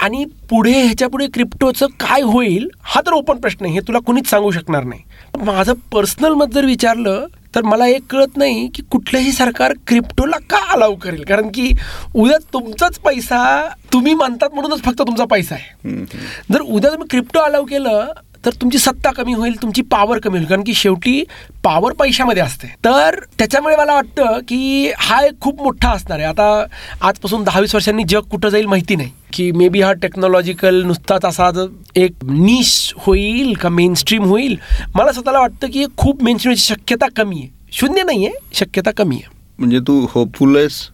आणि 0.00 0.24
पुढे 0.50 0.72
ह्याच्यापुढे 0.72 1.26
क्रिप्टोचं 1.34 1.86
काय 2.00 2.22
होईल 2.22 2.68
हा 2.82 3.00
तर 3.00 3.12
ओपन 3.12 3.38
प्रश्न 3.38 3.64
आहे. 3.64 3.74
हे 3.74 3.80
तुला 3.80 3.98
कुणीच 3.98 4.30
सांगू 4.30 4.50
शकणार 4.50 4.84
नाही. 4.84 5.00
माझं 5.44 5.72
पर्सनल 5.92 6.34
मत 6.34 6.54
जर 6.54 6.64
विचारलं 6.64 7.26
तर 7.56 7.62
मला 7.62 7.86
एक 7.86 8.02
कळत 8.10 8.36
नाही 8.36 8.68
की 8.68 8.82
कुठलंही 8.82 9.32
सरकार 9.32 9.72
क्रिप्टोला 9.86 10.36
का 10.50 10.58
अलाव 10.72 10.94
करेल? 10.94 11.24
कारण 11.24 11.48
की 11.48 11.72
उद्या 12.14 12.38
तुमचाच 12.52 12.98
पैसा 12.98 13.68
तुम्ही 13.92 14.14
म्हणतात 14.14 14.48
म्हणूनच 14.54 14.82
फक्त 14.82 14.98
तुमचा 14.98 15.24
पैसा 15.24 15.54
आहे. 15.54 16.04
जर 16.52 16.60
उद्या 16.60 16.90
तुम्ही 16.90 17.06
क्रिप्टो 17.10 17.40
अलाव 17.40 17.64
केलं 17.64 18.06
तर 18.44 18.50
तुमची 18.50 18.78
सत्ता 18.78 19.10
कमी 19.10 19.32
होईल 19.32 19.62
तुमची 19.62 19.82
पॉवर 19.82 20.18
कमी 20.18 20.38
होईल. 20.38 20.48
कारण 20.48 20.62
की 20.62 20.74
शेवटी 20.74 21.24
पॉवर 21.62 21.92
पैशामध्ये 21.92 22.42
असते. 22.42 22.66
तर 22.84 23.20
त्याच्यामुळे 23.38 23.76
मला 23.76 23.94
वाटतं 23.94 24.38
की 24.48 24.92
हा 24.98 25.20
एक 25.20 25.40
खूप 25.40 25.62
मोठा 25.62 25.90
असणार 25.90 26.18
आहे. 26.18 26.28
आता 26.28 26.66
आजपासून 27.00 27.44
दहावीस 27.44 27.74
वर्षांनी 27.74 28.04
जग 28.08 28.20
कुठं 28.20 28.48
जाईल 28.48 28.66
माहिती 28.66 28.96
नाही. 28.96 29.10
की 29.32 29.52
मे 29.52 29.68
बी 29.68 29.80
हा 29.80 29.92
टेक्नॉलॉजिकल 29.92 30.82
नुसताच 30.82 31.24
असा 31.24 31.66
एक 31.96 32.12
निश 32.22 32.94
होईल 32.96 33.54
का 33.54 33.68
मेन 33.68 33.94
स्ट्रीम 33.94 34.24
होईल? 34.24 34.58
मला 34.94 35.12
स्वतःला 35.12 35.38
वाटतं 35.38 35.66
की 35.66 35.84
खूप 35.96 36.22
मेन 36.22 36.36
स्ट्रीमची 36.36 36.62
शक्यता 36.62 37.06
कमी 37.16 37.36
आहे. 37.36 37.48
शून्य 37.72 38.02
नाही 38.02 38.26
आहे 38.26 38.34
शक्यता 38.52 38.90
कमी 38.90 39.16
आहे. 39.16 39.36
म्हणजे 39.58 39.78
तू 39.78 40.06
होपफुल 40.10 40.56
आहेस? 40.56 40.88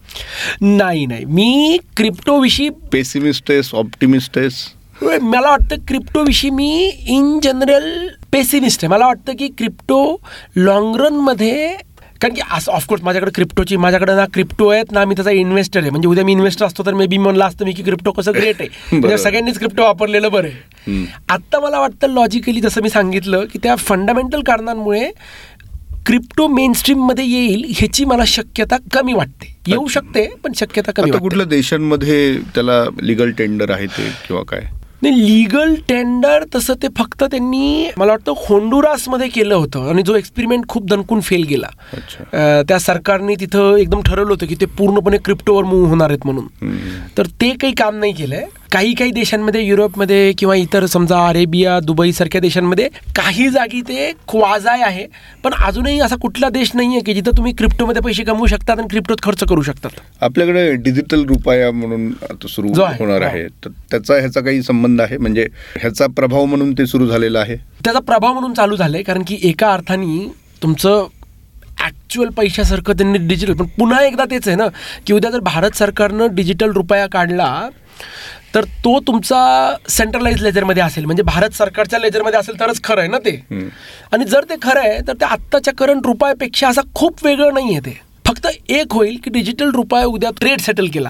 नाही 0.61 1.05
नाही. 1.05 1.25
मी 1.25 1.77
क्रिप्टोविषयी 1.97 2.69
पेसिमिस्ट 2.69 3.51
आहेस 3.51 3.73
ऑप्टिमिस्ट 3.73 4.37
आहेस? 4.37 4.53
मला 5.07 5.49
वाटतं 5.49 5.75
क्रिप्टोविषयी 5.87 6.49
मी 6.49 6.91
इन 7.07 7.39
जनरल 7.43 8.07
पेसिमिस्ट 8.31 8.83
आहे. 8.83 8.87
मला 8.87 9.05
वाटतं 9.07 9.33
की 9.39 9.47
क्रिप्टो 9.47 10.21
लॉंग 10.55 10.95
रनमध्ये 10.95 11.77
कारण 12.21 12.33
की 12.33 12.41
असं 12.51 12.71
ऑफकोर्स 12.71 13.03
माझ्याकडे 13.03 13.31
क्रिप्टोची 13.35 13.77
माझ्याकडे 13.77 14.15
ना 14.15 14.25
क्रिप्टो 14.33 14.67
आहेत 14.67 14.91
ना 14.91 15.05
मी 15.05 15.15
त्याचा 15.15 15.31
इन्व्हेस्टर 15.31 15.79
आहे. 15.79 15.89
म्हणजे 15.89 16.07
उद्या 16.07 16.25
मी 16.25 16.31
इन्व्हेस्टर 16.31 16.65
असतो 16.65 16.85
तर 16.85 16.93
मे 16.93 17.07
बी 17.07 17.17
म्हणलं 17.17 17.45
असतं 17.45 17.65
मी 17.65 17.71
की 17.71 17.83
क्रिप्टो 17.83 18.11
कसं 18.11 18.31
ग्रेट 18.31 18.55
आहे. 18.59 18.69
म्हणजे. 18.99 19.17
सगळ्यांनीच 19.17 19.57
क्रिप्टो 19.57 19.83
वापरलेलं 19.83 20.31
बरं 20.31 20.47
आहे. 20.47 21.05
आत्ता 21.29 21.59
मला 21.59 21.79
वाटतं 21.79 22.07
लॉजिकली 22.07 22.61
जसं 22.61 22.81
मी 22.81 22.89
सांगितलं 22.89 23.45
की 23.45 23.59
त्या 23.63 23.75
फंडामेंटल 23.75 24.41
कारणांमुळे 24.41 25.11
क्रिप्टो 26.05 26.47
मेन 26.47 26.73
मध्ये 26.95 27.25
येईल 27.25 27.63
ह्याची 27.77 28.05
मला 28.05 28.23
शक्यता 28.27 28.77
कमी 28.93 29.13
वाटते. 29.13 29.55
येऊ 29.67 29.87
शकते 29.87 30.27
पण 30.43 30.51
शक्यता 30.55 30.91
कमी 30.91 31.11
कुठल्या 31.11 31.45
देशांमध्ये 31.45 32.37
त्याला 32.55 32.83
लिगल 33.01 33.31
टेंडर 33.31 33.71
आहे 33.71 33.85
ते 33.85 34.09
किंवा 34.27 34.43
काय? 34.43 34.61
नाही 35.03 35.25
लिगल 35.27 35.73
टेंडर 35.87 36.43
तसं 36.55 36.73
ते 36.81 36.87
फक्त 36.97 37.23
त्यांनी 37.23 37.89
मला 37.97 38.11
वाटतं 38.11 38.33
होंडुरासमध्ये 38.37 39.27
केलं 39.29 39.55
होतं. 39.55 39.89
आणि 39.89 40.01
जो 40.05 40.15
एक्सपेरिमेंट 40.15 40.67
खूप 40.67 40.85
दणकून 40.89 41.21
फेल 41.21 41.43
गेला. 41.43 41.67
त्या 42.67 42.79
सरकारने 42.79 43.35
तिथं 43.39 43.75
एकदम 43.77 44.01
ठरवलं 44.01 44.29
होतं 44.29 44.45
की 44.45 44.55
ते 44.61 44.65
पूर्णपणे 44.77 45.17
क्रिप्टोवर 45.25 45.63
मूव्ह 45.63 45.89
होणार 45.89 46.09
आहेत 46.09 46.25
म्हणून. 46.25 46.47
तर 47.17 47.27
ते 47.41 47.49
काही 47.51 47.73
काम 47.73 47.99
नाही 47.99 48.13
केलंय. 48.13 48.45
काही 48.73 48.93
काही 48.93 49.11
देशांमध्ये 49.11 49.61
युरोपमध्ये 49.61 50.31
किंवा 50.37 50.55
इतर 50.55 50.85
समजा 50.85 51.17
अरेबिया 51.27 51.79
दुबई 51.79 52.11
सारख्या 52.11 52.39
देशांमध्ये 52.41 52.87
काही 53.15 53.47
जागी 53.49 53.81
ते 53.81 54.11
क्वाजाय 54.27 54.81
आहे. 54.81 55.05
पण 55.43 55.53
अजूनही 55.65 55.99
असा 55.99 56.15
कुठला 56.21 56.49
देश 56.49 56.71
नाही 56.75 56.87
आहे 56.89 56.99
की 56.99 57.13
जिथं 57.13 57.37
तुम्ही 57.37 57.53
क्रिप्टोमध्ये 57.53 58.01
पैसे 58.01 58.23
कमवू 58.23 58.45
शकतात 58.45 58.79
आणि 58.79 58.87
क्रिप्टोत 58.91 59.17
खर्च 59.23 59.43
करू 59.49 59.61
शकतात. 59.61 59.89
आपल्याकडे 60.21 60.71
डिजिटल 60.75 61.25
रुपया 61.25 61.71
म्हणून 61.71 62.07
आता 62.29 62.47
सुरू 62.47 62.81
आहे, 62.81 62.95
होणार 62.99 63.21
हो. 63.21 63.27
आहे. 63.27 63.47
तर 63.65 63.69
त्याचा 63.91 64.15
ह्याचा 64.15 64.41
काही 64.41 64.61
संबंध 64.63 65.01
आहे? 65.01 65.17
म्हणजे 65.17 65.47
ह्याचा 65.79 66.07
प्रभाव 66.15 66.45
म्हणून 66.45 66.73
ते 66.73 66.85
सुरू 66.85 67.07
झालेला 67.07 67.39
आहे? 67.39 67.55
त्याचा 67.83 67.99
प्रभाव 67.99 68.33
म्हणून 68.33 68.53
चालू 68.53 68.75
झालंय 68.75 69.03
कारण 69.03 69.23
की 69.27 69.37
एका 69.43 69.71
अर्थाने 69.73 70.27
तुमचं 70.63 71.05
ॲक्च्युअल 71.79 72.29
पैशासारखं 72.29 72.93
त्यांनी 72.93 73.17
डिजिटल 73.27 73.53
पण 73.53 73.65
पुन्हा 73.77 74.03
एकदा 74.05 74.25
तेच 74.31 74.47
आहे 74.47 74.57
ना 74.57 74.67
की 75.07 75.13
उद्या 75.13 75.31
जर 75.31 75.39
भारत 75.43 75.75
सरकारनं 75.75 76.35
डिजिटल 76.35 76.71
रुपया 76.71 77.07
काढला 77.07 77.47
तर 78.55 78.63
तो 78.63 78.99
तुमचा 78.99 79.75
सेंट्रलाइज 79.89 80.43
लेजरमध्ये 80.43 80.83
असेल 80.83 81.05
म्हणजे 81.05 81.23
भारत 81.23 81.49
सरकारच्या 81.49 81.99
लेजरमध्ये 81.99 82.39
असेल 82.39 82.59
तरच 82.59 82.83
खरं 82.83 82.99
आहे 82.99 83.09
ना 83.09 83.17
ते. 83.17 83.45
आणि 84.11 84.25
जर 84.25 84.43
ते 84.43 84.55
खरं 84.61 84.79
आहे 84.79 84.99
तर 85.07 85.13
ते 85.13 85.25
आत्ताच्या 85.25 85.73
करंट 85.73 86.01
रुपयापेक्षा 86.05 86.67
असं 86.69 86.81
खूप 86.95 87.25
वेगळं 87.25 87.53
नाही 87.53 87.69
आहे 87.69 87.79
ते. 87.79 88.01
फक्त 88.27 88.47
एक 88.69 88.93
होईल 88.93 89.17
की 89.23 89.29
डिजिटल 89.29 89.69
रुपया 89.69 90.05
उद्या 90.05 90.29
ट्रेड 90.39 90.59
सेटल 90.61 90.87
केला. 90.87 91.09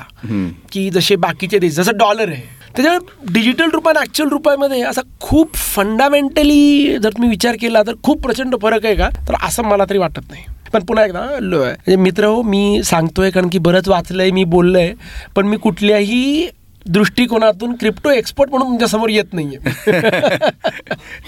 की 0.71 0.89
जसे 0.89 1.15
बाकीचे 1.15 1.59
देश 1.59 1.73
जसं 1.73 1.91
डॉलर 1.95 2.27
आहे. 2.27 2.63
त्याच्यामुळे 2.75 3.33
डिजिटल 3.33 3.69
रुपये 3.73 3.89
आणि 3.89 3.99
ॲक्च्युअल 3.99 4.29
रुपयामध्ये 4.31 4.81
असा 4.81 5.01
खूप 5.19 5.55
फंडामेंटली 5.55 6.97
जर 6.97 7.09
तुम्ही 7.09 7.29
विचार 7.29 7.55
केला 7.61 7.81
तर 7.81 7.93
खूप 8.03 8.21
प्रचंड 8.21 8.55
फरक 8.61 8.85
आहे 8.85 8.95
का? 8.95 9.09
तर 9.09 9.33
असं 9.43 9.63
मला 9.63 9.83
तरी 9.89 9.97
वाटत 9.97 10.31
नाही. 10.31 10.43
पण 10.73 10.83
पुन्हा 10.83 11.05
एकदा 11.05 11.25
लो- 11.39 11.59
म्हणजे 11.59 11.95
मित्र 11.95 12.25
हो 12.25 12.41
मी 12.41 12.81
सांगतोय 12.83 13.29
कारण 13.31 13.49
की 13.49 13.57
बरंच 13.57 13.87
वाचलंय 13.87 14.31
मी 14.31 14.43
बोललोय 14.43 14.93
पण 15.35 15.47
मी 15.47 15.57
कुठल्याही 15.57 16.47
दृष्टिकोनातून 16.89 17.75
क्रिप्टो 17.75 18.09
एक्सपर्ट 18.09 18.49
म्हणून 18.49 18.67
तुमच्यासमोर 18.67 19.09
येत 19.09 19.33
नाहीये. 19.33 19.57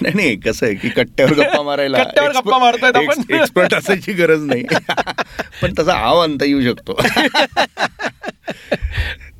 नाही 0.00 0.14
नाही 0.14 0.36
कसं 0.36 0.66
आहे 0.66 0.74
की 0.74 0.88
कट्ट्यावर 0.88 1.32
गप्पा 1.32 1.62
मारायला 1.66 2.02
कट्ट्यावर 2.02 2.30
गप्पा 2.30 2.58
मारतायत 2.58 2.96
आपण. 2.96 3.34
एक्सपर्ट 3.34 3.74
असायची 3.74 4.12
गरज 4.12 4.42
नाही. 4.42 4.62
पण 5.62 5.72
तसा 5.78 5.94
आव 5.94 6.18
आणता 6.18 6.44
येऊ 6.44 6.60
शकतो. 6.60 6.98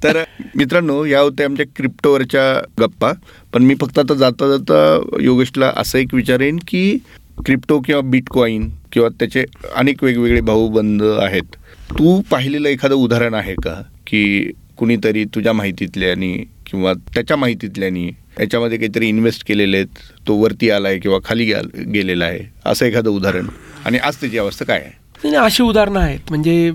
तर 0.02 0.22
मित्रांनो 0.54 1.04
या 1.04 1.20
होत्या 1.20 1.46
आमच्या 1.46 1.66
क्रिप्टोवरच्या 1.76 2.60
गप्पा. 2.80 3.12
पण 3.52 3.62
मी 3.62 3.74
फक्त 3.80 3.98
आता 3.98 4.14
जाता 4.14 4.48
जाता 4.48 5.00
योगेशला 5.20 5.72
असं 5.76 5.98
एक 5.98 6.14
विचारेन 6.14 6.56
की 6.68 6.98
क्रिप्टो 7.46 7.80
किंवा 7.80 8.00
बिटकॉईन 8.00 8.70
किंवा 8.92 9.08
त्याचे 9.08 9.44
अनेक 9.74 10.04
वेगवेगळे 10.04 10.40
भाऊबंद 10.40 11.02
आहेत. 11.02 11.56
तू 11.90 12.22
पाहिलेलं 12.30 12.68
एखादं 12.68 12.94
उदाहरण 12.94 13.34
आहे 13.34 13.54
का? 13.54 13.82
की 14.06 14.50
कुणीतरी 14.78 15.24
तुझ्या 15.24 15.52
माहितीतल्यानी 15.52 16.36
किंवा 16.66 16.92
त्याच्या 16.92 17.36
माहितीतल्यानी 17.36 18.06
याच्यामध्ये 18.40 18.78
काहीतरी 18.78 19.08
इन्व्हेस्ट 19.08 19.46
केलेले 19.46 19.76
आहेत 19.76 19.98
तो 20.28 20.34
वरती 20.34 20.70
आलाय 20.70 20.98
किंवा 20.98 21.18
खाली 21.24 21.52
गेलेला 21.92 22.24
आहे 22.24 22.40
असं 22.66 22.86
एखादं 22.86 23.10
उदाहरण. 23.10 23.46
आणि 23.84 23.98
आज 23.98 24.16
त्याची 24.16 24.38
अवस्था 24.38 24.64
काय 24.64 24.78
आहे? 24.78 24.90
नाही, 25.24 25.44
अशी 25.44 25.62
उदाहरणं 25.62 26.00
आहेत. 26.00 26.20
म्हणजे 26.30 26.72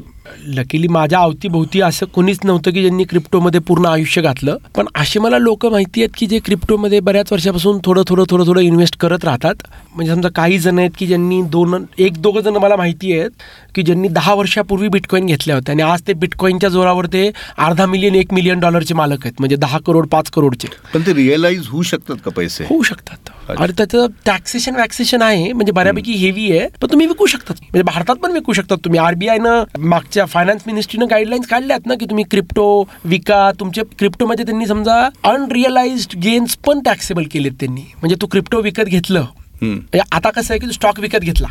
लकीली 0.48 0.88
माझ्या 0.88 1.20
अवतीभोवती 1.20 1.82
असं 1.82 2.06
कोणीच 2.06 2.40
नव्हतं 2.44 2.72
की 2.72 2.82
ज्यांनी 2.82 3.04
क्रिप्टोमध्ये 3.04 3.60
पूर्ण 3.60 3.86
आयुष्य 3.86 4.22
घातलं. 4.22 4.58
पण 4.76 4.86
असे 4.96 5.20
मला 5.20 5.38
लोक 5.38 5.66
माहिती 5.66 6.02
आहेत 6.02 6.10
की 6.18 6.26
जे 6.26 6.40
क्रिप्टोमध्ये 6.40 7.00
बऱ्याच 7.00 7.32
वर्षापासून 7.32 7.80
थोडं 7.86 8.04
थोडं 8.08 8.24
थोडं 8.30 8.48
थोडं 8.48 8.62
इन्व्हेस्ट 8.62 8.98
करत 8.98 9.26
राहतात. 9.26 9.56
म्हणजे 9.96 10.14
समजा 10.14 10.30
काही 10.30 10.60
जण 10.60 10.80
आहेत 10.80 10.92
की 10.98 11.08
ज्यांनी 11.08 11.42
दोन 11.42 11.86
एक 11.98 12.22
दोघं 12.22 12.42
जण 12.42 12.54
मला 12.54 12.76
माहिती 12.76 13.20
आहेत 13.20 13.30
की 13.76 13.82
ज्यांनी 13.82 14.08
दहा 14.08 14.34
वर्षापूर्वी 14.34 14.88
बिटकॉईन 14.88 15.26
घेतल्या 15.26 15.56
होत्या. 15.56 15.74
आणि 15.74 15.84
आज 15.84 16.02
ते 16.08 16.14
बिटकॉईनच्या 16.14 16.70
जोरावर 16.70 17.06
ते 17.06 17.32
अर्धा 17.58 17.86
मिलियन 17.86 18.16
एक 18.16 18.34
मिलियन 18.34 18.60
डॉलरचे 18.60 18.94
मालक 18.94 19.20
आहेत. 19.24 19.34
म्हणजे 19.40 19.56
दहा 19.56 19.78
करोड 19.86 20.08
पाच 20.08 20.30
करोडचे. 20.30 20.68
पण 20.94 21.02
ते 21.02 21.14
रिअलाइज 21.14 21.68
होऊ 21.68 21.82
शकतात 21.82 22.16
का 22.26 22.32
पैसे? 22.32 22.64
होऊ 22.64 22.84
शकतात. 22.84 23.30
आणि 23.58 23.74
त्याचं 23.78 24.08
टॅक्सेशन 24.26 24.76
वॅक्सेशन 24.76 25.22
आहे. 25.22 25.54
म्हणजे 25.54 25.72
बऱ्यापैकी 25.72 26.12
हेवी 26.12 26.52
आहे. 26.52 26.68
पण 26.82 26.88
तुम्ही 26.92 27.08
विकू 27.08 27.26
शकतात. 27.26 27.56
म्हणजे 27.62 27.84
भारतात 27.84 28.16
पण 28.16 28.32
विकू 28.32 28.54
शकतात 28.54 28.78
तुम्ही. 28.78 29.00
आरबीआयनं 29.00 29.64
मागच्या 30.12 30.26
फायनान्स 30.28 30.63
मिनिस्ट्रीनं 30.65 31.08
गाईडलाईन्स 31.10 31.47
काढल्यात 31.47 31.86
ना 31.88 31.95
की 32.00 32.06
तुम्ही 32.06 32.24
क्रिप्टो 32.32 32.63
विका 33.06 33.52
तुमचे 33.60 33.82
क्रिप्टोमध्ये 34.00 34.45
त्यांनी 34.45 34.65
समजा 34.67 34.95
अनरिअलाइज्ड 35.24 36.17
गेन्स 36.24 36.56
पण 36.65 36.80
टॅक्सेबल 36.86 37.24
केलेत 37.32 37.52
त्यांनी. 37.60 37.82
म्हणजे 37.82 38.15
तू 38.21 38.28
क्रिप्टो 38.32 38.62
विकत 38.62 38.86
घेतलं. 38.86 39.26
म्हणजे 39.62 40.00
आता 40.12 40.30
कसं 40.30 40.54
आहे 40.54 40.60
की 40.60 40.65
तू 40.67 40.71
स्टॉक 40.71 41.00
विकत 41.00 41.19
घेतला. 41.21 41.47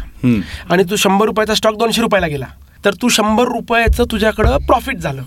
आणि 0.70 0.84
तू 0.90 0.96
शंभर 0.96 1.26
रुपयाचा 1.26 1.54
स्टॉक 1.54 1.78
दोनशे 1.78 2.02
रुपयाला 2.02 2.26
गेला. 2.26 2.46
तर 2.84 2.94
तू 3.02 3.08
शंभर 3.08 3.48
रुपयाचं 3.48 4.04
तुझ्याकडं 4.10 4.56
प्रॉफिट 4.66 4.98
झालं. 4.98 5.22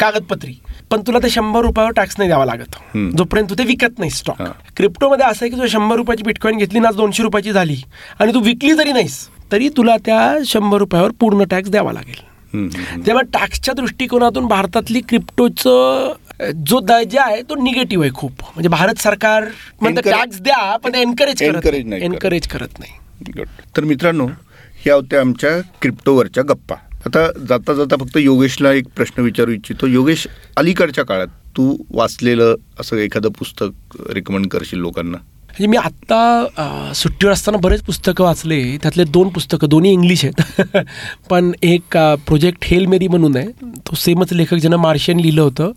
कागदपत्री. 0.00 0.54
पण 0.90 1.00
तुला 1.06 1.18
ते 1.22 1.30
शंभर 1.30 1.60
रुपयावर 1.60 1.90
टॅक्स 1.96 2.14
नाही 2.18 2.28
द्यावा 2.28 2.44
लागत. 2.44 2.76
जोपर्यंत 3.16 3.50
तू 3.50 3.54
ते 3.58 3.64
विकत 3.64 3.98
नाही 3.98 4.10
स्टॉक. 4.10 4.42
क्रिप्टोमध्ये 4.76 5.26
असं 5.26 5.44
आहे 5.44 5.50
की 5.50 5.60
तू 5.60 5.66
शंभर 5.68 5.96
रुपयाची 5.96 6.24
बिटकॉईन 6.26 6.58
घेतली 6.58 6.80
ना 6.80 6.90
दोनशे 6.96 7.22
रुपयाची 7.22 7.52
झाली. 7.52 7.76
आणि 8.20 8.34
तू 8.34 8.40
विकली 8.40 8.74
जरी 8.74 8.92
नाहीस 8.92 9.26
तरी 9.52 9.68
तुला 9.76 9.96
त्या 10.06 10.36
शंभर 10.46 10.78
रुपयावर 10.78 11.10
पूर्ण 11.20 11.44
टॅक्स 11.50 11.70
द्यावा 11.70 11.92
लागेल. 11.92 12.28
तेव्हा 12.54 13.22
टॅक्सच्या 13.32 13.74
दृष्टिकोनातून 13.74 14.46
भारतातली 14.46 15.00
क्रिप्टोचं 15.00 16.12
जो 16.66 16.80
दर्जा 16.80 17.22
आहे 17.22 17.42
तो 17.42 17.54
निगेटिव्ह 17.54 18.04
आहे 18.04 18.12
खूप. 18.14 18.42
म्हणजे 18.42 18.68
भारत 18.68 19.00
सरकार 19.00 19.44
टॅक्स 19.84 20.40
द्या 20.40 20.76
पण 20.76 20.94
एनकरेज 20.94 21.42
नाही. 21.42 22.02
एनकरेज 22.04 22.46
करत. 22.48 22.78
नाही. 22.78 23.42
तर 23.76 23.84
मित्रांनो 23.84 24.26
ह्या 24.84 24.94
होत्या 24.94 25.20
आमच्या 25.20 25.50
क्रिप्टोवरच्या 25.82 26.44
गप्पा. 26.44 26.76
आता 27.06 27.26
जाता 27.48 27.74
जाता 27.74 27.96
फक्त 27.96 28.16
योगेशला 28.16 28.72
एक 28.72 28.86
प्रश्न 28.96 29.22
विचारू 29.22 29.50
इच्छितो. 29.50 29.86
योगेश 29.86 30.26
अलीकडच्या 30.56 31.04
काळात 31.04 31.28
तू 31.56 31.76
वाचलेलं 31.90 32.54
असं 32.80 32.96
एखादं 32.96 33.28
पुस्तक 33.38 33.96
रेकमेंड 34.14 34.46
करशील 34.46 34.78
लोकांना? 34.78 35.18
म्हणजे 35.50 35.66
मी 35.66 35.76
आत्ता 35.76 36.92
सुट्टीवर 36.94 37.32
असताना 37.32 37.58
बरेच 37.58 37.82
पुस्तकं 37.82 38.24
वाचले. 38.24 38.76
त्यातले 38.82 39.04
दोन 39.04 39.28
पुस्तकं 39.28 39.68
दोन्ही 39.68 39.92
इंग्लिश 39.92 40.24
आहेत. 40.24 40.66
पण 41.30 41.52
एक 41.62 41.96
प्रोजेक्ट 41.96 42.58
हेल 42.64 42.86
मेरी 42.86 43.08
म्हणून 43.08 43.36
आहे. 43.36 43.46
तो 43.62 43.96
सेमच 43.96 44.32
लेखक 44.32 44.54
ज्यानं 44.54 44.76
मार्शियन 44.76 45.20
लिहिलं 45.20 45.42
होतं. 45.42 45.72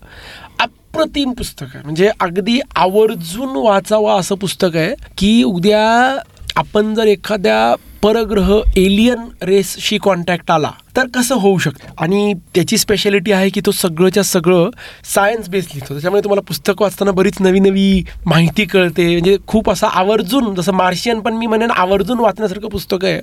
अप्रतिम 0.60 1.32
पुस्तक 1.32 1.66
आहे. 1.74 1.84
म्हणजे 1.84 2.10
अगदी 2.20 2.60
आवर्जून 2.76 3.48
वाचावं 3.56 4.20
असं 4.20 4.34
पुस्तक 4.34 4.76
आहे 4.76 4.94
की 5.18 5.42
उद्या 5.42 6.18
आपण 6.56 6.94
जर 6.94 7.06
एखाद्या 7.06 7.74
परग्रह 8.04 8.50
एलियन 8.76 9.20
रेसशी 9.42 9.98
कॉन्टॅक्ट 9.98 10.50
आला 10.50 10.70
तर 10.96 11.06
कसं 11.14 11.34
होऊ 11.34 11.58
शकतं? 11.58 11.92
आणि 11.98 12.34
त्याची 12.54 12.78
स्पेशालिटी 12.78 13.32
आहे 13.32 13.48
की 13.50 13.60
तो 13.66 13.70
सगळंच्या 13.70 14.22
सगळं 14.22 14.70
सायन्स 15.14 15.48
बेस 15.48 15.64
लिहितो. 15.64 15.92
त्याच्यामुळे 15.92 16.22
तुम्हाला 16.24 16.40
पुस्तक 16.40 16.82
वाचताना 16.82 17.10
बरीच 17.10 17.40
नवी 17.40 17.60
नवी 17.60 18.02
माहिती 18.26 18.64
कळते. 18.64 19.06
म्हणजे 19.12 19.36
खूप 19.46 19.70
असं 19.70 19.86
आवर्जून 19.86 20.54
जसं 20.54 20.72
मार्शियन 20.72 21.20
पण 21.20 21.36
मी 21.36 21.46
म्हणेन 21.46 21.70
आवर्जून 21.70 22.20
वाचण्यासारखं 22.20 22.68
पुस्तक 22.68 23.04
आहे. 23.04 23.20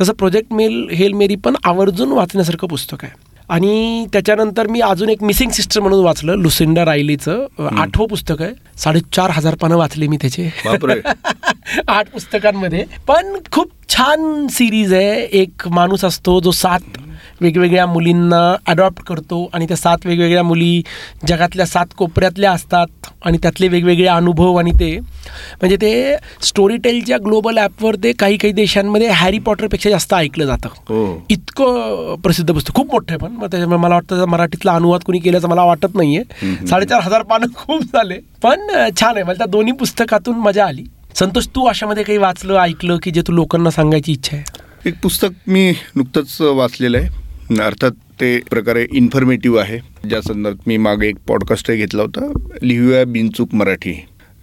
तसं 0.00 0.12
प्रोजेक्ट 0.12 0.52
मेल 0.52 0.88
हेल 0.92 1.12
मेरी 1.12 1.36
पण 1.36 1.56
आवर्जून 1.64 2.12
वाचण्यासारखं 2.12 2.68
पुस्तक 2.68 3.04
आहे. 3.04 3.12
आणि 3.50 4.06
त्याच्यानंतर 4.12 4.66
मी 4.66 4.80
अजून 4.80 5.10
एक 5.10 5.22
मिसिंग 5.22 5.50
सिस्टर 5.50 5.80
म्हणून 5.80 6.04
वाचलं 6.04 6.34
लुसिंडा 6.34 6.84
रायलीचं 6.84 7.46
आठवं 7.78 8.06
पुस्तक 8.06 8.42
आहे. 8.42 8.52
साडेचार 8.76 9.30
हजार 9.30 9.54
पानं 9.54 9.76
वाचले 9.76 10.06
मी 10.06 10.16
त्याचे. 10.16 10.50
आठ 11.88 12.10
पुस्तकांमध्ये. 12.10 12.84
पण 13.06 13.36
खूप 13.52 13.70
छान 13.88 14.46
सिरीज 14.46 14.94
आहे. 14.94 15.20
एक 15.22 15.68
माणूस 15.68 16.04
असतो 16.04 16.40
जो 16.40 16.50
सात 16.50 16.98
वेगवेगळ्या 17.40 17.86
मुलींना 17.86 18.56
अडॉप्ट 18.66 19.02
करतो 19.02 19.50
आणि 19.52 19.66
त्या 19.68 19.76
सात 19.76 19.98
वेगवेगळ्या 20.04 20.42
मुली 20.42 20.82
जगातल्या 21.28 21.66
सात 21.66 21.86
कोपऱ्यातल्या 21.96 22.52
असतात 22.52 22.86
आणि 23.24 23.38
त्यातले 23.38 23.68
वेगवेगळे 23.68 24.06
अनुभव 24.06 24.56
आणि 24.56 24.70
ते. 24.70 24.98
म्हणजे 24.98 25.76
ते 25.76 26.16
स्टोरी 26.42 26.76
टेलच्या 26.76 27.18
ग्लोबल 27.18 27.58
ॲपवर 27.58 27.94
ते 27.94 28.12
काही 28.12 28.36
काही 28.36 28.52
देशांमध्ये 28.52 29.08
हॅरी 29.08 29.38
पॉटरपेक्षा 29.38 29.90
जास्त 29.90 30.14
ऐकलं 30.14 30.44
जातं. 30.44 30.68
हो. 30.68 31.26
इतकं 31.30 32.14
प्रसिद्ध 32.22 32.54
पुस्तक. 32.54 32.74
खूप 32.74 32.92
मोठं 32.92 33.06
आहे 33.08 33.18
पण. 33.18 33.32
मग 33.32 33.46
त्याच्यामुळे 33.50 33.80
मला 33.80 33.94
वाटतं 33.94 34.24
मराठीतला 34.24 34.72
अनुवाद 34.72 35.00
कोणी 35.00 35.18
केल्याचं 35.18 35.48
मला 35.48 35.64
वाटत 35.64 35.94
नाहीये. 35.94 36.20
हम्म. 36.20 36.66
साडेचार 36.66 37.00
हजार 37.00 37.22
पानं 37.22 37.46
खूप 37.54 37.82
झाले. 37.82 38.14
पण 38.42 38.60
छान 39.00 39.14
आहे. 39.14 39.22
मला 39.22 39.34
त्या 39.34 39.46
दोन्ही 39.46 39.72
पुस्तकातून 39.72 40.34
मजा 40.34 40.66
आली. 40.66 40.84
संतोष 41.14 41.46
तू 41.46 41.66
अशामध्ये 41.66 42.02
काही 42.02 42.18
वाचलं 42.18 42.58
ऐकलं 42.58 42.96
की 43.02 43.10
जे 43.10 43.22
तू 43.22 43.32
लोकांना 43.32 43.70
सांगायची 43.70 44.12
इच्छा 44.12 44.36
आहे? 44.36 44.44
एक 44.86 44.94
पुस्तक 45.02 45.28
मी 45.46 45.72
नुकतंच 45.96 46.40
वाचलेलं 46.40 46.98
आहे. 46.98 47.19
अर्थात 47.58 47.90
ते 48.20 48.38
प्रकारे 48.50 48.86
इन्फॉर्मेटिव्ह 48.96 49.60
आहे. 49.60 49.78
ज्या 50.08 50.20
संदर्भात 50.22 50.68
मी 50.68 50.76
मागे 50.76 51.08
एक 51.08 51.16
पॉडकास्टही 51.28 51.76
घेतला 51.76 52.02
होता 52.02 52.32
लिहूया 52.62 53.04
बिनचूक 53.04 53.54
मराठी. 53.54 53.92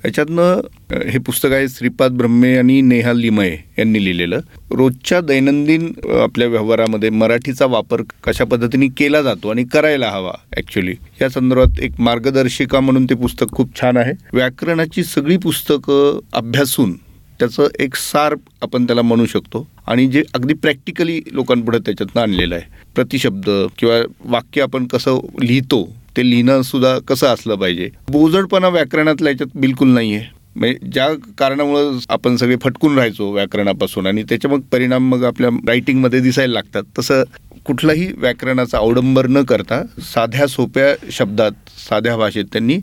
याच्यातनं 0.06 1.00
हे 1.10 1.20
पुस्तक 1.20 1.52
आहे 1.52 1.67
श्रीपाद 1.70 2.12
ब्रह्मे 2.17 2.56
आणि 2.58 2.80
नेहा 2.82 3.13
लिमये 3.13 3.56
यांनी 3.78 4.04
लिहिलेलं. 4.04 4.39
रोजच्या 4.72 5.22
दैनंदिन 5.22 5.91
आपल्या 6.22 6.48
व्यवहारामध्ये 6.48 7.10
मराठीचा 7.10 7.65
वापर 7.65 8.02
कशा 8.24 8.46
पद्धतीने 8.52 8.88
केला 8.98 9.22
जातो 9.22 9.50
आणि 9.50 9.63
करायला 9.63 10.10
हवा 10.12 10.34
ॲक्च्युली 10.58 10.96
या 11.22 11.30
संदर्भात 11.30 11.80
एक 11.84 12.00
मार्गदर्शिका 12.00 12.80
म्हणून 12.80 13.06
ते 13.06 13.15
पुस्तक 13.15 13.52
खूप 13.52 13.76
छान 13.82 13.98
आहे. 13.98 14.13
व्याकरणाची 14.34 15.04
सगळी 15.04 15.38
पुस्तकं 15.38 16.20
अभ्यासून 16.34 16.93
त्याचं 17.39 17.67
एक 17.80 17.96
सार 17.96 18.36
आपण 18.62 18.86
त्याला 18.86 19.02
म्हणू 19.02 19.26
शकतो. 19.26 19.67
आणि 19.88 20.06
जे 20.08 20.23
अगदी 20.34 20.54
प्रॅक्टिकली 20.54 21.19
लोकांपुढे 21.32 21.78
त्याच्यातनं 21.80 22.21
आणलेलं 22.21 22.56
आहे. 22.56 22.63
प्रतिशब्द 22.95 23.50
किंवा 23.78 24.00
वाक्य 24.26 24.62
आपण 24.62 24.86
कसं 24.88 25.19
लिहितो 25.41 25.84
ते 26.17 26.30
लिहिणं 26.30 26.62
सुद्धा 26.62 26.97
कसं 27.08 27.28
असलं 27.28 27.56
पाहिजे. 27.56 27.89
बोजडपणा 28.12 28.67
व्याकरणातल्या 28.69 29.32
याच्यात 29.32 29.58
बिलकुल 29.60 29.93
नाही 29.93 30.13
आहे 30.15 30.36
म्हणजे 30.56 30.89
ज्या 30.91 31.08
कारणामुळं 31.38 31.97
आपण 32.10 32.36
सगळे 32.38 32.56
फटकून 32.63 32.95
राहायचो 32.95 33.32
व्याकरणापासून 33.32 34.08
आणि 34.08 34.23
त्याच्या 34.30 34.52
मग 34.52 34.62
परिणाम 34.71 35.10
मग 35.10 35.23
आपल्या 35.23 35.50
रायटिंगमध्ये 35.67 36.19
दिसायला 36.19 36.54
लागतात. 36.54 36.84
तसं 37.00 37.23
कुठलाही 37.65 38.08
व्याकरणाचा 38.17 38.78
अवडंबर 38.78 39.28
न 39.28 39.43
करता 39.43 39.82
साध्या 40.13 40.47
सोप्या 40.47 40.93
शब्दात 41.12 41.52
साध्या 41.80 42.15
भाषेत 42.17 42.45
त्यांनी 42.54 42.78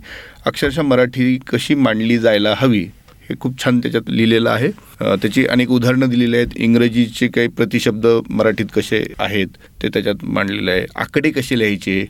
अक्षरशः 0.46 0.82
मराठी 0.82 1.38
कशी 1.48 1.74
मांडली 1.74 2.18
जायला 2.18 2.54
हवी 2.58 2.84
हे 3.28 3.34
खूप 3.40 3.58
छान 3.62 3.78
त्याच्यात 3.80 4.10
लिहिलेलं 4.10 4.50
आहे. 4.50 4.68
त्याची 5.00 5.44
अनेक 5.46 5.70
उदाहरणं 5.70 6.08
दिलेली 6.10 6.36
आहेत. 6.36 6.56
इंग्रजीचे 6.56 7.28
काही 7.28 7.48
प्रतिशब्द 7.48 8.06
मराठीत 8.30 8.66
कसे 8.74 9.02
आहेत 9.18 9.56
ते 9.82 9.88
त्याच्यात 9.88 10.24
मांडलेलं 10.24 10.70
आहे. 10.70 10.84
आकडे 10.96 11.30
कसे 11.30 11.58
लिहायचे 11.58 12.04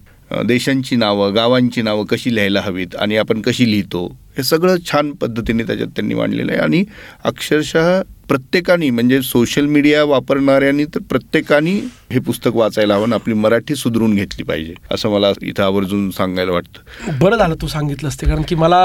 देशांची 0.47 0.97
नावं 0.97 1.35
गावांची 1.35 1.83
नावं 1.83 2.05
कशी 2.11 2.35
लिहायला 2.35 2.61
हवीत 2.61 2.95
आणि 2.97 3.17
आपण 3.17 3.41
कशी 3.41 3.71
लिहितो 3.71 4.07
हे 4.37 4.43
सगळं 4.43 4.77
छान 4.87 5.11
पद्धतीने 5.21 5.63
त्याच्यात 5.63 5.89
त्यांनी 5.89 6.15
मांडलेलं 6.15 6.53
आहे. 6.53 6.61
आणि 6.61 6.85
अक्षरशः 7.25 8.01
प्रत्येकाने 8.29 8.91
म्हणजे 8.91 9.21
सोशल 9.23 9.67
मीडिया 9.67 10.05
वापरणाऱ्यांनी 10.05 10.85
तर 10.95 11.01
प्रत्येकाने 11.11 11.73
हे 12.13 12.19
पुस्तक 12.21 12.55
वाचायला 12.55 12.95
हवं 12.95 13.13
आपली 13.15 13.35
मराठी 13.35 13.75
सुधरून 13.77 14.15
घेतली 14.15 14.43
पाहिजे 14.45 14.75
असं 14.93 15.11
मला 15.11 15.31
इथं 15.43 15.63
आवर्जून 15.63 16.11
सांगायला 16.11 16.53
वाटतं. 16.53 17.19
बरं 17.21 17.37
झालं 17.37 17.55
तू 17.61 17.67
सांगितलंस 17.69 18.21
ते 18.21 18.27
कारण 18.27 18.43
की 18.49 18.55
मला 18.55 18.79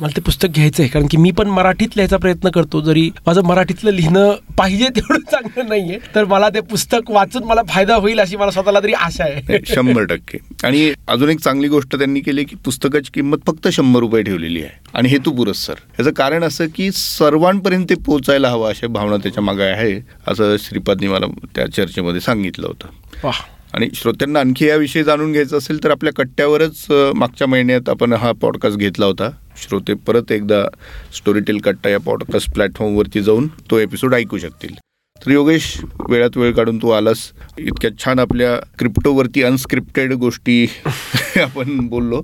मला 0.00 0.08
ते 0.16 0.20
पुस्तक 0.20 0.48
घ्यायचं 0.54 0.82
आहे 0.82 0.90
कारण 0.90 1.06
की 1.10 1.16
मी 1.16 1.30
पण 1.30 1.48
मराठीत 1.48 1.96
लिहायचा 1.96 2.16
प्रयत्न 2.16 2.50
करतो 2.50 2.80
जरी 2.80 3.08
माझं 3.26 3.42
मराठीतलं 3.46 3.90
लिहिणं 3.90 4.34
पाहिजे 4.58 4.88
तेवढं 4.96 5.20
चांगलं 5.30 5.68
नाहीये 5.68 5.98
तर 6.14 6.24
मला 6.24 6.48
ते 6.54 6.60
पुस्तक 6.70 7.10
वाचून 7.10 7.44
मला 7.44 7.62
फायदा 7.68 7.94
होईल 7.96 8.20
अशी 8.20 8.36
मला 8.36 8.50
स्वतःला 8.50 8.80
तरी 8.82 8.92
आशा 8.92 9.24
आहे. 9.24 9.58
शंभर 9.66 10.04
टक्के. 10.04 10.38
आणि 10.64 10.92
अजून 11.08 11.30
एक 11.30 11.40
चांगली 11.40 11.68
गोष्ट 11.68 11.96
त्यांनी 11.96 12.20
केली 12.20 12.44
की 12.44 12.56
पुस्तकाची 12.64 13.10
किंमत 13.14 13.46
फक्त 13.46 13.68
शंभर 13.72 14.00
रुपये 14.00 14.22
ठेवलेली 14.22 14.62
आहे. 14.62 14.84
आणि 14.94 15.08
हेतू 15.08 15.30
पुरस्सर 15.36 15.74
याचं 15.98 16.10
कारण 16.16 16.44
असं 16.44 16.66
की 16.74 16.90
सर्वांपर्यंत 16.94 17.84
ते 17.90 17.94
पोचायला 18.06 18.48
हवं 18.50 18.65
अशा 18.68 18.86
भावना 18.86 19.16
त्याच्यामागे 19.16 19.62
आहे 19.62 20.00
असं 20.28 20.56
श्रीपादनी 20.58 21.08
मला 21.08 21.26
त्या 21.56 21.66
चर्चेमध्ये 21.72 22.20
सांगितलं 22.20 22.66
होतं. 22.66 22.88
आणि 23.74 23.88
श्रोत्यांना 23.94 24.40
आणखी 24.40 24.66
याविषयी 24.66 25.04
जाणून 25.04 25.32
घ्यायचं 25.32 25.58
असेल 25.58 25.82
तर 25.84 25.90
आपल्या 25.90 26.12
कट्ट्यावरच 26.12 26.86
मागच्या 26.90 27.46
महिन्यात 27.46 27.88
आपण 27.88 28.12
हा 28.12 28.32
पॉडकास्ट 28.32 28.78
घेतला 28.78 29.06
होता. 29.06 29.30
श्रोते 29.56 29.94
परत 29.94 30.32
एकदा 30.32 30.62
स्टोरीटेल 31.16 31.58
कट्टा 31.58 31.90
या 31.90 31.98
पॉडकास्ट 32.00 32.50
प्लॅटफॉर्मवरती 32.50 33.22
जाऊन 33.22 33.46
तो 33.70 33.78
एपिसोड 33.78 34.14
ऐकू 34.14 34.38
शकतील. 34.38 34.74
तर 35.26 35.30
योगेश 35.30 35.76
वेळात 36.08 36.36
वेळ 36.36 36.52
काढून 36.52 36.78
तू 36.78 36.90
आलास. 36.90 37.18
इतक्या 37.58 37.90
छान 37.98 38.18
आपल्या 38.18 38.56
क्रिप्टोवरती 38.78 39.42
अनस्क्रिप्टेड 39.42 40.12
गोष्टी 40.12 40.66
आपण 41.36 41.86
बोललो. 41.88 42.22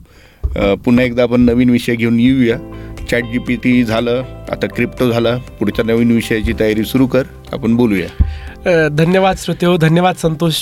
पुन्हा 0.85 1.05
एकदा 1.05 1.23
आपण 1.23 1.41
नवीन 1.41 1.71
विषय 1.71 1.95
घेऊन 1.95 2.21
येऊया. 2.21 2.57
चॅट 3.13 3.25
जी 3.33 3.39
पी 3.39 3.57
टी 3.57 3.85
झालं 3.85 4.23
आता 4.51 4.67
क्रिप्टो 4.67 5.11
झालं. 5.11 5.39
पुढच्या 5.59 5.85
नवीन 5.85 6.13
विषयाची 6.13 6.53
तयारी 6.61 6.85
सुरू 6.85 7.07
कर. 7.07 7.23
आपण 7.53 7.77
बोलूया. 7.77 8.89
धन्यवाद 8.89 9.37
श्रोते 9.39 9.67
हो. 9.67 9.77
धन्यवाद 9.77 10.17
संतोष. 10.17 10.55